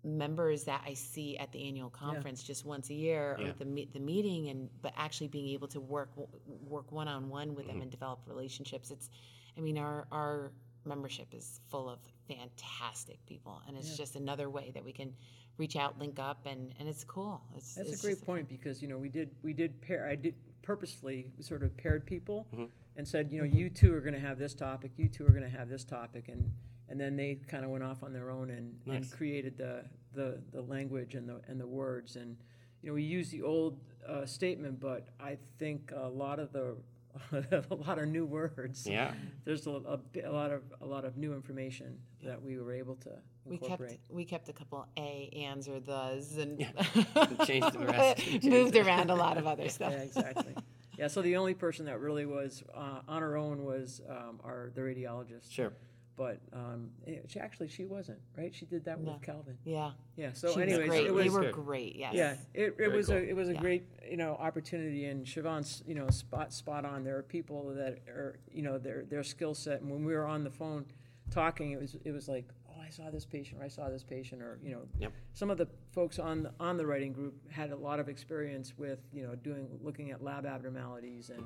members 0.05 0.65
that 0.65 0.83
I 0.87 0.95
see 0.95 1.37
at 1.37 1.51
the 1.51 1.67
annual 1.67 1.91
conference 1.91 2.43
just 2.45 2.65
once 2.65 2.91
a 2.91 2.95
year 2.95 3.37
Yeah. 3.41 3.49
or 3.49 3.53
the 3.55 3.65
me- 3.65 3.89
the 3.93 3.99
meeting 3.99 4.49
and 4.51 4.69
but 4.81 4.93
actually 4.97 5.27
being 5.27 5.49
able 5.49 5.67
to 5.69 5.81
work 5.81 6.11
work 6.47 6.93
one 6.93 7.09
on 7.09 7.29
one 7.29 7.57
with 7.57 7.67
them 7.67 7.83
and 7.83 7.91
develop 7.91 8.21
relationships 8.27 8.93
it's 8.93 9.11
I 9.59 9.61
mean 9.61 9.79
our 9.79 10.07
our 10.13 10.53
membership 10.87 11.29
is 11.33 11.61
full 11.69 11.89
of 11.89 11.99
fantastic 12.29 13.19
people 13.27 13.61
and 13.67 13.77
it's 13.77 13.97
just 13.97 14.17
another 14.17 14.49
way 14.51 14.71
that 14.75 14.85
we 14.85 14.93
can 14.93 15.13
reach 15.59 15.77
out 15.77 15.99
link 15.99 16.19
up 16.19 16.45
and 16.47 16.73
and 16.79 16.89
it's 16.89 17.05
cool. 17.05 17.41
It's 17.57 17.75
That's 17.75 17.91
it's 17.91 18.01
a 18.01 18.03
great 18.07 18.17
just 18.17 18.27
point 18.27 18.49
because 18.49 18.83
you 18.83 18.89
know 18.89 18.99
we 18.99 19.09
did 19.09 19.31
we 19.43 19.53
did 19.53 19.81
pair 19.81 20.07
I 20.07 20.15
did 20.15 20.35
purposefully 20.63 21.31
sort 21.41 21.63
of 21.63 21.77
paired 21.77 22.05
people 22.07 22.47
Mm-hmm. 22.53 22.65
and 22.97 23.07
said 23.07 23.31
you 23.33 23.39
know 23.39 23.45
you 23.47 23.71
two 23.71 23.95
are 23.95 24.01
going 24.01 24.15
to 24.15 24.21
have 24.21 24.39
this 24.39 24.55
topic 24.55 24.91
you 24.97 25.09
two 25.09 25.25
are 25.27 25.31
going 25.31 25.43
to 25.51 25.57
have 25.59 25.69
this 25.69 25.85
topic 25.85 26.29
and 26.29 26.51
and 26.89 27.01
then 27.01 27.17
they 27.17 27.39
kind 27.49 27.65
of 27.65 27.71
went 27.71 27.83
off 27.83 28.03
on 28.05 28.13
their 28.13 28.31
own 28.31 28.51
and, 28.51 28.75
and 28.87 29.11
created 29.11 29.57
the, 29.59 29.85
the 30.15 30.41
the 30.53 30.63
language 30.63 31.15
and 31.15 31.29
the 31.29 31.41
and 31.49 31.61
the 31.61 31.67
words 31.67 32.17
and 32.17 32.37
you 32.83 32.89
know 32.89 32.95
we 32.95 33.03
use 33.03 33.31
the 33.31 33.43
old 33.43 33.79
uh, 34.09 34.25
statement 34.27 34.79
but 34.81 35.09
I 35.19 35.39
think 35.59 35.93
a 35.97 36.09
lot 36.09 36.39
of 36.39 36.53
the 36.53 36.77
a 37.71 37.75
lot 37.75 37.99
of 37.99 38.09
new 38.09 38.25
words 38.27 38.87
Yeah. 38.87 39.13
there's 39.45 39.67
a, 39.67 39.71
a, 39.71 39.99
a 40.25 40.31
lot 40.33 40.51
of 40.53 40.63
a 40.81 40.87
lot 40.87 41.05
of 41.05 41.17
new 41.17 41.33
information 41.35 41.99
that 42.23 42.41
we 42.43 42.59
were 42.59 42.73
able 42.73 42.97
to 42.97 43.11
we 43.45 43.55
incorporate. 43.57 43.91
kept 43.91 44.11
we 44.11 44.25
kept 44.25 44.49
a 44.49 44.53
couple 44.53 44.87
a 44.99 45.31
ands 45.37 45.69
or 45.69 45.79
thes 45.81 46.37
and 46.39 46.59
Changed 47.47 47.73
the 47.73 47.87
rest. 47.87 48.19
Changed 48.23 48.47
moved 48.49 48.73
the- 48.75 48.81
around 48.87 49.11
a 49.11 49.15
lot 49.15 49.37
of 49.39 49.47
other 49.47 49.69
stuff 49.69 49.93
Yeah, 49.93 49.99
exactly. 50.03 50.55
yeah, 50.99 51.09
so 51.09 51.23
the 51.23 51.37
only 51.37 51.55
person 51.55 51.87
that 51.87 52.01
really 52.01 52.27
was 52.27 52.63
uh, 52.75 53.01
on 53.09 53.23
her 53.23 53.37
own 53.37 53.65
was 53.65 54.01
um, 54.09 54.41
our 54.45 54.71
the 54.75 54.81
radiologist. 54.81 55.51
Sure. 55.51 55.73
But 56.17 56.41
um, 56.53 56.89
eh, 57.07 57.17
she 57.29 57.39
actually 57.39 57.69
she 57.69 57.85
wasn't 57.85 58.19
right. 58.39 58.55
She 58.55 58.65
did 58.65 58.85
that 58.87 59.01
No. 59.01 59.13
with 59.13 59.23
Calvin. 59.23 59.59
yeah 59.65 59.91
Yeah. 60.17 60.33
So, 60.33 60.55
she 60.55 60.63
anyways, 60.63 60.79
was 60.81 60.89
great 60.89 61.01
it 61.07 61.09
they 61.09 61.11
was 61.25 61.33
were 61.35 61.41
good. 61.43 61.53
great 61.53 61.97
yes 61.97 62.15
yeah. 62.15 62.37
It, 62.55 62.63
it 62.63 62.77
Very 62.79 62.97
was 62.97 63.07
cool. 63.09 63.17
a 63.17 63.21
it 63.21 63.37
was 63.37 63.49
a 63.51 63.53
Yeah. 63.55 63.61
great 63.61 63.87
you 64.11 64.17
know 64.17 64.33
opportunity, 64.37 65.05
and 65.07 65.27
Siobhan's 65.27 65.83
you 65.87 65.95
know 65.95 66.09
spot 66.11 66.53
spot 66.55 66.85
on. 66.87 67.05
There 67.05 67.17
are 67.19 67.23
people 67.23 67.75
that 67.75 67.99
are 68.09 68.39
you 68.51 68.63
know 68.63 68.79
their 68.79 69.05
their 69.05 69.23
skill 69.23 69.55
set, 69.55 69.83
and 69.83 69.91
when 69.91 70.05
we 70.05 70.15
were 70.15 70.27
on 70.27 70.43
the 70.45 70.51
phone 70.51 70.87
talking, 71.31 71.73
it 71.73 71.81
was 71.81 71.97
it 72.05 72.13
was 72.13 72.29
like. 72.29 72.47
Oh, 72.79 72.83
I 72.87 72.91
saw 72.91 73.11
this 73.11 73.25
patient, 73.27 73.61
or 73.61 73.65
I 73.65 73.69
saw 73.69 73.89
this 73.89 74.05
patient, 74.05 74.43
or 74.43 74.59
you 74.63 74.71
know, 74.73 74.83
Yep. 75.01 75.13
some 75.33 75.51
of 75.51 75.59
the 75.59 75.67
folks 75.93 76.19
on 76.19 76.49
on 76.61 76.77
the 76.77 76.87
writing 76.87 77.13
group 77.13 77.35
had 77.51 77.73
a 77.73 77.77
lot 77.77 77.99
of 78.01 78.09
experience 78.09 78.77
with 78.79 79.01
you 79.13 79.23
know 79.27 79.35
doing 79.35 79.79
looking 79.83 80.11
at 80.13 80.23
lab 80.23 80.47
abnormalities 80.47 81.31
and 81.31 81.43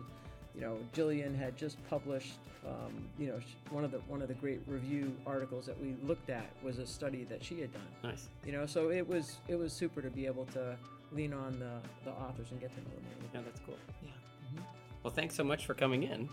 you 0.55 0.61
know 0.61 0.79
Jillian 0.95 1.37
had 1.37 1.57
just 1.57 1.77
published 1.89 2.35
um, 2.67 3.09
you 3.19 3.29
know 3.29 3.41
one 3.71 3.85
of 3.85 3.91
the 3.91 3.99
one 4.01 4.23
of 4.23 4.29
the 4.29 4.35
great 4.35 4.61
review 4.67 5.13
articles 5.27 5.67
that 5.67 5.81
we 5.81 5.95
looked 6.03 6.31
at 6.31 6.47
was 6.63 6.79
a 6.79 6.87
study 6.87 7.25
that 7.25 7.43
she 7.43 7.61
had 7.61 7.73
done 7.73 7.83
Nice. 8.03 8.29
you 8.45 8.53
know 8.53 8.67
so 8.67 8.91
it 8.91 9.07
was 9.07 9.39
it 9.49 9.57
was 9.57 9.73
super 9.73 10.03
to 10.03 10.11
be 10.11 10.27
able 10.27 10.47
to 10.47 10.77
lean 11.13 11.33
on 11.33 11.59
the, 11.59 11.71
the 12.05 12.11
authors 12.17 12.51
and 12.51 12.61
get 12.61 12.71
to 12.75 12.81
know 12.81 12.91
them 12.91 13.05
a 13.05 13.09
little 13.09 13.23
bit. 13.23 13.31
Yeah, 13.35 13.41
that's 13.45 13.61
cool. 13.67 13.75
yeah 14.03 14.63
Well, 15.03 15.13
thanks 15.13 15.35
so 15.35 15.43
much 15.45 15.67
for 15.67 15.75
coming 15.75 16.05
in 16.05 16.29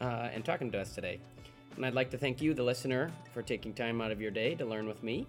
uh, 0.00 0.28
and 0.32 0.44
talking 0.44 0.70
to 0.72 0.80
us 0.80 0.94
today. 0.94 1.20
And 1.76 1.84
I'd 1.84 1.92
like 1.94 2.10
to 2.12 2.18
thank 2.18 2.40
you, 2.40 2.54
the 2.54 2.62
listener, 2.62 3.10
for 3.34 3.42
taking 3.42 3.74
time 3.74 4.00
out 4.00 4.10
of 4.10 4.20
your 4.20 4.30
day 4.30 4.54
to 4.54 4.64
learn 4.64 4.88
with 4.88 5.02
me. 5.02 5.26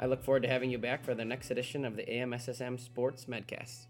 I 0.00 0.06
look 0.06 0.24
forward 0.24 0.42
to 0.42 0.48
having 0.48 0.68
you 0.70 0.78
back 0.78 1.04
for 1.04 1.14
the 1.14 1.24
next 1.24 1.52
edition 1.52 1.84
of 1.84 1.94
the 1.94 2.02
AMSSM 2.02 2.80
Sports 2.80 3.26
Medcast. 3.26 3.86